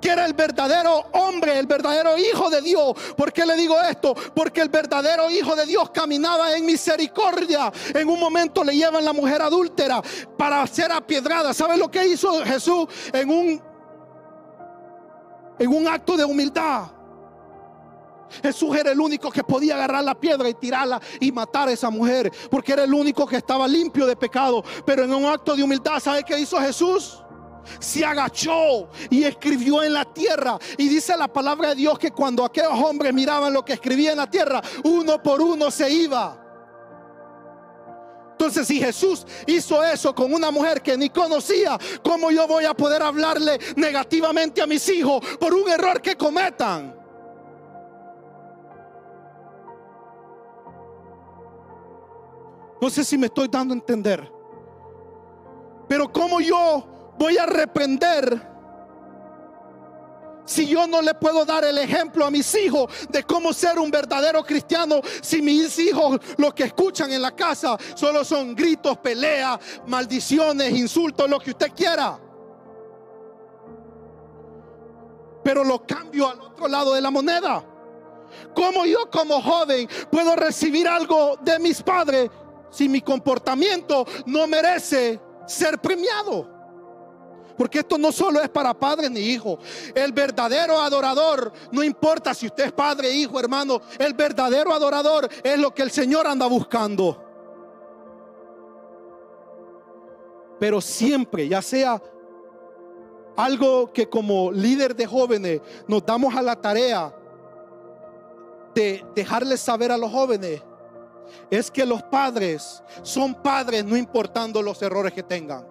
que 0.00 0.10
era 0.10 0.24
el 0.26 0.32
verdadero 0.32 1.06
hombre, 1.12 1.58
el 1.58 1.66
verdadero 1.66 2.16
hijo 2.16 2.50
de 2.50 2.60
Dios. 2.60 2.92
¿Por 3.16 3.32
qué 3.32 3.44
le 3.44 3.56
digo 3.56 3.80
esto? 3.80 4.14
Porque 4.34 4.60
el 4.60 4.68
verdadero 4.68 5.30
hijo 5.30 5.56
de 5.56 5.66
Dios 5.66 5.90
caminaba 5.90 6.56
en 6.56 6.64
misericordia. 6.64 7.72
En 7.94 8.08
un 8.08 8.20
momento 8.20 8.62
le 8.64 8.74
llevan 8.74 9.04
la 9.04 9.12
mujer 9.12 9.42
adúltera 9.42 10.02
para 10.36 10.66
ser 10.66 10.92
apiedrada. 10.92 11.52
¿Sabe 11.52 11.76
lo 11.76 11.90
que 11.90 12.06
hizo 12.06 12.44
Jesús 12.44 12.86
en 13.12 13.30
un 13.30 13.68
en 15.58 15.68
un 15.74 15.88
acto 15.88 16.16
de 16.16 16.24
humildad? 16.24 16.97
Jesús 18.42 18.76
era 18.76 18.92
el 18.92 19.00
único 19.00 19.30
que 19.30 19.44
podía 19.44 19.74
agarrar 19.74 20.04
la 20.04 20.18
piedra 20.18 20.48
y 20.48 20.54
tirarla 20.54 21.00
y 21.20 21.32
matar 21.32 21.68
a 21.68 21.72
esa 21.72 21.90
mujer, 21.90 22.30
porque 22.50 22.72
era 22.72 22.84
el 22.84 22.94
único 22.94 23.26
que 23.26 23.36
estaba 23.36 23.66
limpio 23.66 24.06
de 24.06 24.16
pecado. 24.16 24.62
Pero 24.84 25.04
en 25.04 25.12
un 25.12 25.24
acto 25.24 25.56
de 25.56 25.62
humildad, 25.62 26.00
¿sabe 26.00 26.22
qué 26.22 26.38
hizo 26.38 26.58
Jesús? 26.58 27.22
se 27.80 28.04
agachó 28.04 28.88
y 29.10 29.24
escribió 29.24 29.82
en 29.82 29.92
la 29.92 30.04
tierra. 30.04 30.58
Y 30.76 30.88
dice 30.88 31.16
la 31.16 31.28
palabra 31.28 31.70
de 31.70 31.74
Dios 31.76 31.98
que 31.98 32.10
cuando 32.10 32.44
aquellos 32.44 32.72
hombres 32.72 33.12
miraban 33.12 33.52
lo 33.52 33.64
que 33.64 33.74
escribía 33.74 34.12
en 34.12 34.18
la 34.18 34.26
tierra, 34.26 34.62
uno 34.84 35.22
por 35.22 35.40
uno 35.40 35.70
se 35.70 35.90
iba. 35.92 36.44
Entonces, 38.32 38.68
si 38.68 38.78
Jesús 38.78 39.26
hizo 39.46 39.82
eso 39.82 40.14
con 40.14 40.32
una 40.32 40.52
mujer 40.52 40.80
que 40.80 40.96
ni 40.96 41.10
conocía, 41.10 41.76
¿cómo 42.04 42.30
yo 42.30 42.46
voy 42.46 42.64
a 42.64 42.74
poder 42.74 43.02
hablarle 43.02 43.58
negativamente 43.74 44.62
a 44.62 44.66
mis 44.66 44.88
hijos 44.88 45.20
por 45.40 45.52
un 45.52 45.68
error 45.68 46.00
que 46.00 46.16
cometan? 46.16 46.97
No 52.80 52.90
sé 52.90 53.04
si 53.04 53.18
me 53.18 53.26
estoy 53.26 53.48
dando 53.48 53.74
a 53.74 53.76
entender. 53.76 54.32
Pero 55.88 56.12
como 56.12 56.40
yo 56.40 57.14
voy 57.18 57.38
a 57.38 57.46
reprender 57.46 58.58
si 60.48 60.66
yo 60.66 60.86
no 60.86 61.02
le 61.02 61.12
puedo 61.14 61.44
dar 61.44 61.64
el 61.64 61.76
ejemplo 61.76 62.24
a 62.24 62.30
mis 62.30 62.54
hijos 62.54 62.90
de 63.10 63.22
cómo 63.22 63.52
ser 63.52 63.78
un 63.78 63.90
verdadero 63.90 64.42
cristiano, 64.42 65.02
si 65.20 65.42
mis 65.42 65.78
hijos 65.78 66.18
lo 66.38 66.54
que 66.54 66.64
escuchan 66.64 67.12
en 67.12 67.20
la 67.20 67.36
casa 67.36 67.76
solo 67.94 68.24
son 68.24 68.54
gritos, 68.54 68.96
peleas, 68.96 69.58
maldiciones, 69.86 70.72
insultos, 70.72 71.28
lo 71.28 71.38
que 71.38 71.50
usted 71.50 71.70
quiera. 71.76 72.18
Pero 75.44 75.64
lo 75.64 75.86
cambio 75.86 76.28
al 76.28 76.40
otro 76.40 76.66
lado 76.66 76.94
de 76.94 77.02
la 77.02 77.10
moneda. 77.10 77.62
¿Cómo 78.54 78.86
yo 78.86 79.10
como 79.10 79.42
joven 79.42 79.88
puedo 80.10 80.34
recibir 80.34 80.88
algo 80.88 81.36
de 81.42 81.58
mis 81.58 81.82
padres 81.82 82.30
si 82.70 82.88
mi 82.88 83.00
comportamiento 83.00 84.06
no 84.26 84.46
merece 84.46 85.20
ser 85.46 85.78
premiado? 85.78 86.58
Porque 87.56 87.80
esto 87.80 87.98
no 87.98 88.12
solo 88.12 88.40
es 88.40 88.48
para 88.48 88.72
padres 88.72 89.10
ni 89.10 89.20
hijos. 89.20 89.58
El 89.92 90.12
verdadero 90.12 90.80
adorador, 90.80 91.52
no 91.72 91.82
importa 91.82 92.32
si 92.32 92.46
usted 92.46 92.66
es 92.66 92.72
padre, 92.72 93.10
hijo, 93.10 93.40
hermano, 93.40 93.82
el 93.98 94.14
verdadero 94.14 94.72
adorador 94.72 95.28
es 95.42 95.58
lo 95.58 95.74
que 95.74 95.82
el 95.82 95.90
Señor 95.90 96.28
anda 96.28 96.46
buscando. 96.46 97.24
Pero 100.60 100.80
siempre, 100.80 101.48
ya 101.48 101.60
sea 101.60 102.00
algo 103.36 103.92
que 103.92 104.08
como 104.08 104.50
líder 104.50 104.94
de 104.94 105.06
jóvenes 105.06 105.60
nos 105.86 106.04
damos 106.04 106.34
a 106.34 106.42
la 106.42 106.56
tarea 106.60 107.14
de 108.74 109.04
dejarles 109.14 109.60
saber 109.60 109.90
a 109.90 109.96
los 109.96 110.10
jóvenes, 110.10 110.62
es 111.50 111.70
que 111.70 111.84
los 111.84 112.02
padres 112.02 112.82
son 113.02 113.34
padres 113.34 113.84
no 113.84 113.96
importando 113.96 114.62
los 114.62 114.80
errores 114.82 115.12
que 115.12 115.22
tengan. 115.22 115.66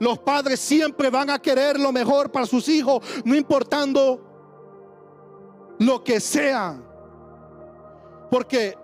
Los 0.00 0.18
padres 0.18 0.60
siempre 0.60 1.08
van 1.10 1.30
a 1.30 1.38
querer 1.38 1.78
lo 1.78 1.92
mejor 1.92 2.30
para 2.30 2.46
sus 2.46 2.68
hijos, 2.68 3.02
no 3.24 3.34
importando 3.34 4.20
lo 5.78 6.02
que 6.02 6.20
sean. 6.20 6.84
Porque 8.30 8.76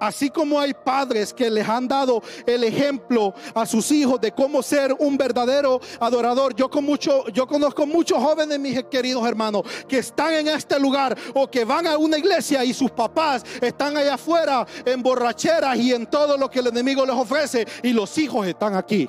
así 0.00 0.30
como 0.30 0.58
hay 0.58 0.74
padres 0.74 1.32
que 1.32 1.50
les 1.50 1.68
han 1.68 1.88
dado 1.88 2.22
el 2.46 2.64
ejemplo 2.64 3.34
a 3.54 3.66
sus 3.66 3.90
hijos 3.90 4.20
de 4.20 4.32
cómo 4.32 4.62
ser 4.62 4.94
un 4.98 5.16
verdadero 5.16 5.80
adorador, 6.00 6.54
yo 6.54 6.70
con 6.70 6.84
mucho 6.84 7.26
yo 7.28 7.46
conozco 7.46 7.86
muchos 7.86 8.18
jóvenes, 8.22 8.58
mis 8.58 8.82
queridos 8.84 9.26
hermanos, 9.26 9.62
que 9.86 9.98
están 9.98 10.32
en 10.34 10.48
este 10.48 10.78
lugar 10.78 11.16
o 11.34 11.50
que 11.50 11.64
van 11.64 11.86
a 11.86 11.96
una 11.96 12.18
iglesia 12.18 12.64
y 12.64 12.72
sus 12.72 12.90
papás 12.90 13.44
están 13.60 13.96
allá 13.96 14.14
afuera 14.14 14.66
en 14.84 15.02
borracheras 15.02 15.76
y 15.78 15.92
en 15.92 16.06
todo 16.06 16.36
lo 16.36 16.50
que 16.50 16.60
el 16.60 16.68
enemigo 16.68 17.04
les 17.04 17.16
ofrece 17.16 17.66
y 17.82 17.92
los 17.92 18.16
hijos 18.18 18.46
están 18.46 18.74
aquí. 18.74 19.08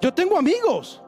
Yo 0.00 0.12
tengo 0.12 0.36
amigos. 0.36 1.02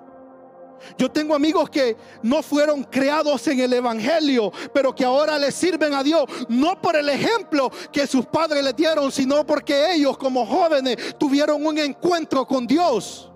Yo 0.97 1.11
tengo 1.11 1.35
amigos 1.35 1.71
que 1.71 1.97
no 2.23 2.43
fueron 2.43 2.85
creados 2.85 3.47
en 3.49 3.61
el 3.61 3.73
Evangelio, 3.73 4.53
pero 4.73 4.95
que 4.95 5.05
ahora 5.05 5.39
le 5.39 5.53
sirven 5.53 5.95
a 5.95 6.03
Dios, 6.03 6.25
no 6.49 6.81
por 6.81 6.97
el 6.97 7.09
ejemplo 7.09 7.71
que 7.93 8.07
sus 8.07 8.27
padres 8.27 8.63
le 8.65 8.73
dieron, 8.73 9.11
sino 9.13 9.45
porque 9.47 9.95
ellos 9.95 10.17
como 10.17 10.47
jóvenes 10.47 11.17
tuvieron 11.19 11.65
un 11.65 11.79
encuentro 11.79 12.47
con 12.47 12.67
Dios. 12.67 13.31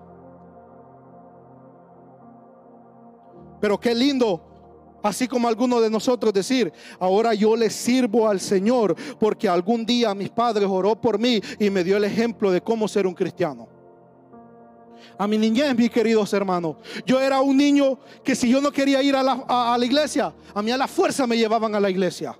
Pero 3.59 3.79
qué 3.79 3.95
lindo, 3.95 4.99
así 5.01 5.27
como 5.27 5.47
algunos 5.47 5.81
de 5.81 5.89
nosotros 5.89 6.33
decir, 6.33 6.71
ahora 6.99 7.33
yo 7.33 7.55
le 7.55 7.69
sirvo 7.69 8.27
al 8.27 8.39
Señor, 8.41 8.95
porque 9.19 9.47
algún 9.47 9.85
día 9.85 10.13
mis 10.13 10.29
padres 10.29 10.67
oró 10.69 10.99
por 10.99 11.17
mí 11.17 11.41
y 11.59 11.69
me 11.69 11.83
dio 11.83 11.97
el 11.97 12.03
ejemplo 12.03 12.51
de 12.51 12.61
cómo 12.61 12.87
ser 12.87 13.07
un 13.07 13.13
cristiano 13.13 13.82
a 15.17 15.27
mi 15.27 15.37
niñez, 15.37 15.75
mis 15.75 15.89
queridos 15.89 16.33
hermanos. 16.33 16.77
Yo 17.05 17.19
era 17.19 17.41
un 17.41 17.57
niño 17.57 17.99
que 18.23 18.35
si 18.35 18.49
yo 18.49 18.61
no 18.61 18.71
quería 18.71 19.01
ir 19.01 19.15
a 19.15 19.23
la, 19.23 19.85
iglesia, 19.85 20.33
a 20.53 20.61
mí 20.61 20.71
a 20.71 20.77
la 20.77 20.87
fuerza 20.87 21.27
me 21.27 21.37
llevaban 21.37 21.75
a 21.75 21.79
la 21.79 21.89
iglesia. 21.89 22.37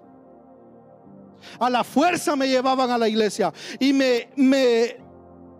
A 1.59 1.69
la 1.69 1.83
fuerza 1.83 2.35
me 2.35 2.47
llevaban 2.47 2.89
a 2.89 2.97
la 2.97 3.07
iglesia. 3.07 3.53
Y 3.79 3.93
me, 3.93 4.29
me 4.35 4.97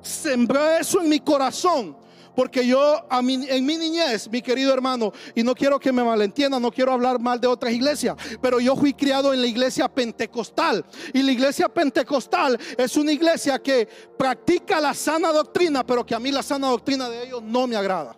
sembró 0.01 0.71
eso 0.71 1.01
en 1.01 1.09
mi 1.09 1.19
corazón 1.19 2.02
porque 2.35 2.65
yo 2.65 3.05
en 3.11 3.65
mi 3.65 3.77
niñez, 3.77 4.29
mi 4.29 4.41
querido 4.41 4.73
hermano, 4.73 5.11
y 5.35 5.43
no 5.43 5.53
quiero 5.53 5.79
que 5.79 5.91
me 5.91 6.03
malentiendan, 6.03 6.61
no 6.61 6.71
quiero 6.71 6.91
hablar 6.91 7.19
mal 7.19 7.39
de 7.39 7.47
otras 7.47 7.73
iglesias, 7.73 8.15
pero 8.41 8.59
yo 8.59 8.75
fui 8.75 8.93
criado 8.93 9.33
en 9.33 9.41
la 9.41 9.47
iglesia 9.47 9.87
pentecostal. 9.87 10.83
Y 11.13 11.21
la 11.21 11.31
iglesia 11.31 11.69
pentecostal 11.69 12.59
es 12.77 12.97
una 12.97 13.11
iglesia 13.11 13.59
que 13.59 13.87
practica 14.17 14.79
la 14.79 14.93
sana 14.93 15.31
doctrina, 15.31 15.85
pero 15.85 16.05
que 16.05 16.15
a 16.15 16.19
mí 16.19 16.31
la 16.31 16.43
sana 16.43 16.69
doctrina 16.69 17.09
de 17.09 17.23
ellos 17.23 17.43
no 17.43 17.67
me 17.67 17.75
agrada. 17.75 18.15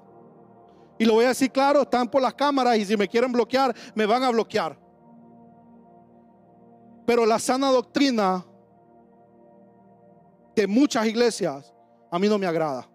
Y 0.97 1.05
lo 1.05 1.13
voy 1.13 1.26
a 1.26 1.30
decir 1.30 1.51
claro, 1.51 1.82
están 1.82 2.09
por 2.09 2.22
las 2.22 2.34
cámaras 2.34 2.78
y 2.78 2.86
si 2.86 2.95
me 2.95 3.07
quieren 3.07 3.32
bloquear, 3.32 3.76
me 3.93 4.05
van 4.05 4.24
a 4.24 4.30
bloquear. 4.30 4.80
Pero 7.05 7.26
la 7.26 7.38
sana 7.38 7.70
doctrina 7.70 8.45
de 10.55 10.68
muchas 10.68 11.05
iglesias 11.05 11.74
a 12.09 12.18
mí 12.18 12.30
no 12.30 12.38
me 12.38 12.47
agrada. 12.47 12.89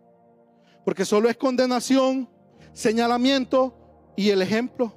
Porque 0.85 1.05
solo 1.05 1.29
es 1.29 1.37
condenación, 1.37 2.29
señalamiento 2.73 3.75
y 4.17 4.31
el 4.31 4.43
ejemplo. 4.43 4.93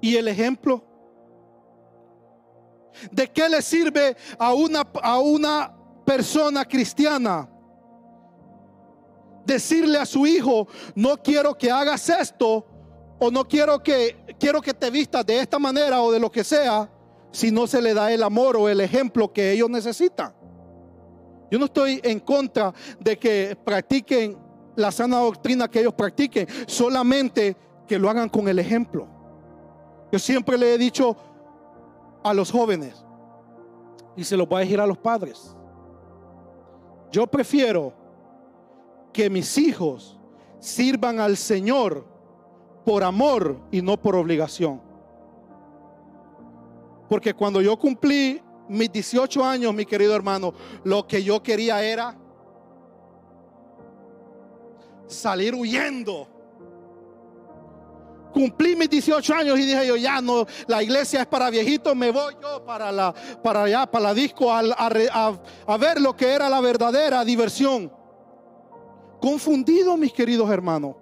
Y 0.00 0.16
el 0.16 0.28
ejemplo. 0.28 0.84
¿De 3.10 3.30
qué 3.30 3.48
le 3.48 3.62
sirve 3.62 4.16
a 4.38 4.54
una, 4.54 4.80
a 5.02 5.18
una 5.18 5.74
persona 6.04 6.64
cristiana 6.64 7.48
decirle 9.44 9.98
a 9.98 10.06
su 10.06 10.26
hijo, 10.26 10.68
no 10.94 11.16
quiero 11.22 11.56
que 11.56 11.70
hagas 11.70 12.08
esto 12.08 12.66
o 13.18 13.30
no 13.30 13.46
quiero 13.46 13.82
que 13.82 14.36
quiero 14.38 14.60
que 14.60 14.74
te 14.74 14.90
vistas 14.90 15.24
de 15.24 15.38
esta 15.38 15.58
manera 15.58 16.02
o 16.02 16.10
de 16.10 16.20
lo 16.20 16.30
que 16.30 16.44
sea, 16.44 16.90
si 17.30 17.50
no 17.50 17.66
se 17.66 17.82
le 17.82 17.94
da 17.94 18.12
el 18.12 18.22
amor 18.22 18.56
o 18.56 18.68
el 18.68 18.80
ejemplo 18.80 19.32
que 19.32 19.52
ellos 19.52 19.70
necesitan? 19.70 20.34
Yo 21.50 21.58
no 21.58 21.66
estoy 21.66 22.00
en 22.02 22.20
contra 22.20 22.72
de 22.98 23.18
que 23.18 23.56
practiquen 23.64 24.38
la 24.76 24.90
sana 24.90 25.18
doctrina 25.18 25.68
que 25.68 25.80
ellos 25.80 25.94
practiquen, 25.94 26.46
solamente 26.66 27.56
que 27.86 27.98
lo 27.98 28.10
hagan 28.10 28.28
con 28.28 28.48
el 28.48 28.58
ejemplo. 28.58 29.06
Yo 30.10 30.18
siempre 30.18 30.58
le 30.58 30.74
he 30.74 30.78
dicho 30.78 31.16
a 32.22 32.34
los 32.34 32.50
jóvenes, 32.50 33.04
y 34.16 34.24
se 34.24 34.36
lo 34.36 34.46
voy 34.46 34.58
a 34.58 34.60
decir 34.60 34.80
a 34.80 34.86
los 34.86 34.98
padres, 34.98 35.54
yo 37.12 37.26
prefiero 37.26 37.92
que 39.12 39.30
mis 39.30 39.56
hijos 39.58 40.18
sirvan 40.58 41.20
al 41.20 41.36
Señor 41.36 42.06
por 42.84 43.04
amor 43.04 43.60
y 43.70 43.82
no 43.82 43.96
por 43.96 44.16
obligación. 44.16 44.80
Porque 47.08 47.34
cuando 47.34 47.60
yo 47.60 47.78
cumplí 47.78 48.42
mis 48.68 48.90
18 48.90 49.44
años, 49.44 49.74
mi 49.74 49.84
querido 49.84 50.14
hermano, 50.14 50.54
lo 50.84 51.06
que 51.06 51.22
yo 51.22 51.42
quería 51.42 51.82
era 51.82 52.16
salir 55.06 55.54
huyendo. 55.54 56.28
Cumplí 58.32 58.74
mis 58.74 58.90
18 58.90 59.34
años 59.34 59.58
y 59.58 59.62
dije 59.62 59.86
yo, 59.86 59.96
ya 59.96 60.20
no, 60.20 60.44
la 60.66 60.82
iglesia 60.82 61.20
es 61.20 61.26
para 61.26 61.50
viejitos, 61.50 61.94
me 61.94 62.10
voy 62.10 62.34
yo 62.42 62.64
para, 62.64 62.90
la, 62.90 63.14
para 63.42 63.62
allá, 63.62 63.86
para 63.86 64.06
la 64.06 64.14
disco, 64.14 64.52
a, 64.52 64.60
a 64.60 65.76
ver 65.76 66.00
lo 66.00 66.16
que 66.16 66.32
era 66.32 66.48
la 66.48 66.60
verdadera 66.60 67.24
diversión. 67.24 67.92
Confundido, 69.20 69.96
mis 69.96 70.12
queridos 70.12 70.50
hermanos. 70.50 70.96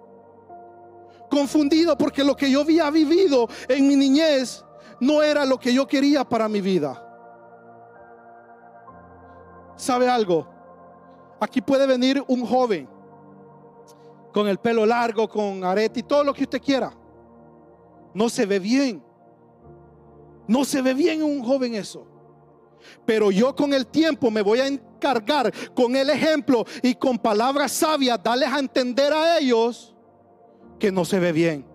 Confundido 1.29 1.97
porque 1.97 2.23
lo 2.23 2.35
que 2.35 2.51
yo 2.51 2.61
había 2.61 2.91
vivido 2.91 3.49
en 3.67 3.87
mi 3.87 3.95
niñez 3.95 4.63
no 4.99 5.23
era 5.23 5.43
lo 5.43 5.59
que 5.59 5.73
yo 5.73 5.87
quería 5.87 6.23
para 6.23 6.47
mi 6.47 6.61
vida. 6.61 7.12
¿Sabe 9.75 10.07
algo? 10.07 10.47
Aquí 11.39 11.61
puede 11.61 11.85
venir 11.85 12.23
un 12.27 12.45
joven 12.45 12.87
con 14.31 14.47
el 14.47 14.57
pelo 14.57 14.85
largo, 14.85 15.27
con 15.29 15.63
arete 15.63 15.99
y 15.99 16.03
todo 16.03 16.23
lo 16.23 16.33
que 16.33 16.43
usted 16.43 16.61
quiera. 16.61 16.93
No 18.13 18.29
se 18.29 18.45
ve 18.45 18.59
bien. 18.59 19.03
No 20.47 20.65
se 20.65 20.81
ve 20.81 20.93
bien 20.93 21.23
un 21.23 21.43
joven 21.43 21.75
eso. 21.75 22.07
Pero 23.05 23.31
yo 23.31 23.55
con 23.55 23.73
el 23.73 23.87
tiempo 23.87 24.29
me 24.29 24.41
voy 24.41 24.59
a 24.59 24.67
encargar 24.67 25.53
con 25.73 25.95
el 25.95 26.09
ejemplo 26.09 26.65
y 26.81 26.95
con 26.95 27.17
palabras 27.17 27.71
sabias 27.71 28.21
darles 28.21 28.49
a 28.49 28.59
entender 28.59 29.13
a 29.13 29.37
ellos 29.37 29.95
que 30.79 30.91
no 30.91 31.05
se 31.05 31.19
ve 31.19 31.31
bien. 31.31 31.65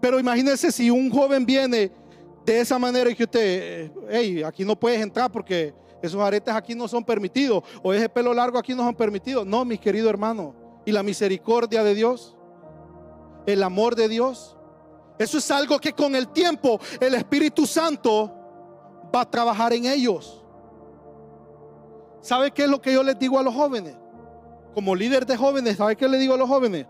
Pero 0.00 0.18
imagínense 0.18 0.72
si 0.72 0.90
un 0.90 1.10
joven 1.10 1.46
viene 1.46 1.92
de 2.44 2.60
esa 2.60 2.78
manera 2.78 3.10
y 3.10 3.14
que 3.14 3.24
usted, 3.24 3.92
hey, 4.10 4.42
aquí 4.42 4.64
no 4.64 4.78
puedes 4.78 5.00
entrar 5.00 5.30
porque 5.30 5.74
esos 6.02 6.20
aretes 6.20 6.54
aquí 6.54 6.74
no 6.74 6.86
son 6.86 7.04
permitidos 7.04 7.64
o 7.82 7.92
ese 7.92 8.08
pelo 8.08 8.32
largo 8.32 8.58
aquí 8.58 8.74
no 8.74 8.84
son 8.84 8.94
permitidos. 8.94 9.46
No, 9.46 9.64
mis 9.64 9.80
queridos 9.80 10.10
hermanos. 10.10 10.54
Y 10.84 10.92
la 10.92 11.02
misericordia 11.02 11.82
de 11.82 11.94
Dios, 11.94 12.36
el 13.46 13.62
amor 13.62 13.94
de 13.94 14.08
Dios, 14.08 14.56
eso 15.18 15.38
es 15.38 15.50
algo 15.50 15.78
que 15.78 15.92
con 15.92 16.14
el 16.14 16.28
tiempo 16.28 16.80
el 17.00 17.14
Espíritu 17.14 17.66
Santo 17.66 18.32
va 19.14 19.22
a 19.22 19.30
trabajar 19.30 19.72
en 19.72 19.86
ellos. 19.86 20.44
¿Sabe 22.20 22.50
qué 22.50 22.64
es 22.64 22.70
lo 22.70 22.80
que 22.80 22.92
yo 22.92 23.02
les 23.02 23.18
digo 23.18 23.38
a 23.38 23.42
los 23.42 23.54
jóvenes? 23.54 23.96
Como 24.74 24.94
líder 24.94 25.26
de 25.26 25.36
jóvenes, 25.36 25.76
¿sabe 25.76 25.96
qué 25.96 26.08
le 26.08 26.18
digo 26.18 26.34
a 26.34 26.36
los 26.36 26.48
jóvenes? 26.48 26.86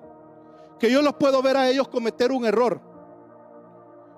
Que 0.78 0.90
yo 0.90 1.00
los 1.00 1.14
puedo 1.14 1.40
ver 1.42 1.56
a 1.56 1.68
ellos 1.68 1.88
cometer 1.88 2.32
un 2.32 2.44
error 2.44 2.80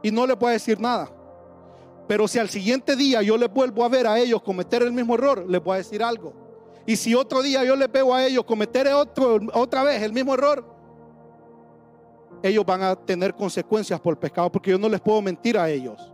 y 0.03 0.11
no 0.11 0.27
les 0.27 0.37
puedo 0.37 0.53
decir 0.53 0.81
nada. 0.81 1.11
Pero 2.11 2.27
si 2.27 2.41
al 2.41 2.49
siguiente 2.49 2.97
día 2.97 3.23
yo 3.23 3.39
les 3.39 3.49
vuelvo 3.49 3.85
a 3.85 3.89
ver 3.89 4.05
a 4.09 4.19
ellos 4.19 4.43
cometer 4.43 4.83
el 4.83 4.91
mismo 4.91 5.15
error, 5.15 5.49
les 5.49 5.63
voy 5.63 5.75
a 5.75 5.77
decir 5.77 6.03
algo. 6.03 6.33
Y 6.85 6.97
si 6.97 7.15
otro 7.15 7.41
día 7.41 7.63
yo 7.63 7.77
les 7.77 7.89
veo 7.89 8.13
a 8.13 8.27
ellos 8.27 8.43
cometer 8.43 8.91
otra 9.55 9.85
vez 9.85 10.03
el 10.03 10.13
mismo 10.13 10.35
error, 10.35 10.67
ellos 12.43 12.67
van 12.67 12.83
a 12.83 12.97
tener 12.97 13.33
consecuencias 13.33 14.01
por 14.01 14.15
el 14.15 14.19
pecado, 14.19 14.51
porque 14.51 14.73
yo 14.73 14.79
no 14.81 14.89
les 14.89 15.01
puedo 15.01 15.23
mentir 15.23 15.57
a 15.57 15.71
ellos. 15.71 16.13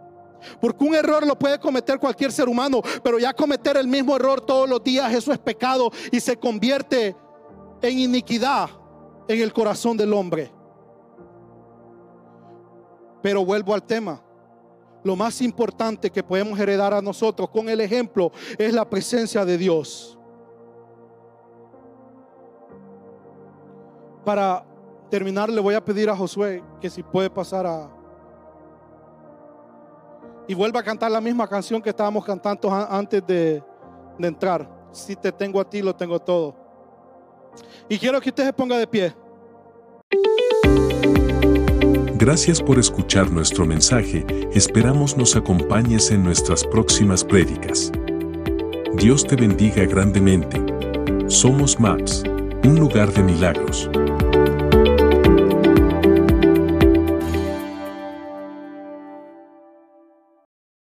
Porque 0.61 0.85
un 0.85 0.95
error 0.95 1.27
lo 1.27 1.39
puede 1.39 1.59
cometer 1.59 1.99
cualquier 1.99 2.31
ser 2.31 2.47
humano, 2.47 2.83
pero 3.03 3.19
ya 3.19 3.33
cometer 3.33 3.79
el 3.79 3.89
mismo 3.89 4.17
error 4.17 4.43
todos 4.43 4.69
los 4.69 4.85
días, 4.85 5.11
eso 5.15 5.33
es 5.33 5.39
pecado 5.39 5.91
y 6.13 6.21
se 6.21 6.37
convierte 6.37 7.17
en 7.81 7.99
iniquidad 7.99 8.69
en 9.29 9.41
el 9.41 9.51
corazón 9.51 9.97
del 9.97 10.13
hombre. 10.13 10.53
Pero 13.23 13.47
vuelvo 13.47 13.73
al 13.73 13.83
tema. 13.83 14.26
Lo 15.07 15.15
más 15.15 15.41
importante 15.41 16.11
que 16.11 16.21
podemos 16.21 16.59
heredar 16.59 16.93
a 16.93 17.01
nosotros 17.01 17.49
con 17.51 17.69
el 17.69 17.81
ejemplo 17.81 18.33
es 18.59 18.75
la 18.75 18.85
presencia 18.85 19.45
de 19.45 19.57
Dios. 19.57 20.19
Para 24.25 24.67
terminar, 25.09 25.49
le 25.49 25.61
voy 25.61 25.77
a 25.77 25.85
pedir 25.85 26.11
a 26.11 26.17
Josué 26.17 26.61
que 26.81 26.91
si 26.91 27.05
puede 27.05 27.31
pasar 27.31 27.69
a, 27.69 27.89
y 30.49 30.55
vuelva 30.55 30.81
a 30.81 30.83
cantar 30.83 31.13
la 31.13 31.21
misma 31.21 31.47
canción 31.47 31.81
que 31.81 31.91
estábamos 31.91 32.25
cantando 32.25 32.69
antes 32.75 33.25
de, 33.25 33.63
entrar. 34.19 34.69
Si 34.91 35.15
te 35.15 35.31
tengo 35.31 35.61
a 35.61 35.71
ti, 35.71 35.83
lo 35.83 35.95
tengo 35.95 36.19
todo. 36.19 36.53
Y 37.89 37.97
quiero 37.97 38.21
que 38.21 38.31
usted 38.31 38.45
se 38.45 38.53
ponga 38.53 38.77
de 38.77 38.89
pie. 38.89 39.15
Gracias 42.19 42.63
por 42.63 42.79
escuchar 42.79 43.31
nuestro 43.31 43.67
mensaje. 43.67 44.25
Esperamos 44.55 45.19
nos 45.19 45.37
acompañes 45.37 46.11
en 46.11 46.25
nuestras 46.25 46.65
próximas 46.65 47.23
prédicas. 47.23 47.93
Dios 48.95 49.27
te 49.27 49.37
bendiga 49.37 49.85
grandemente. 49.85 50.59
Somos 51.29 51.79
MAPS, 51.79 52.23
un 52.65 52.77
lugar 52.81 53.13
de 53.13 53.23
milagros. 53.23 53.91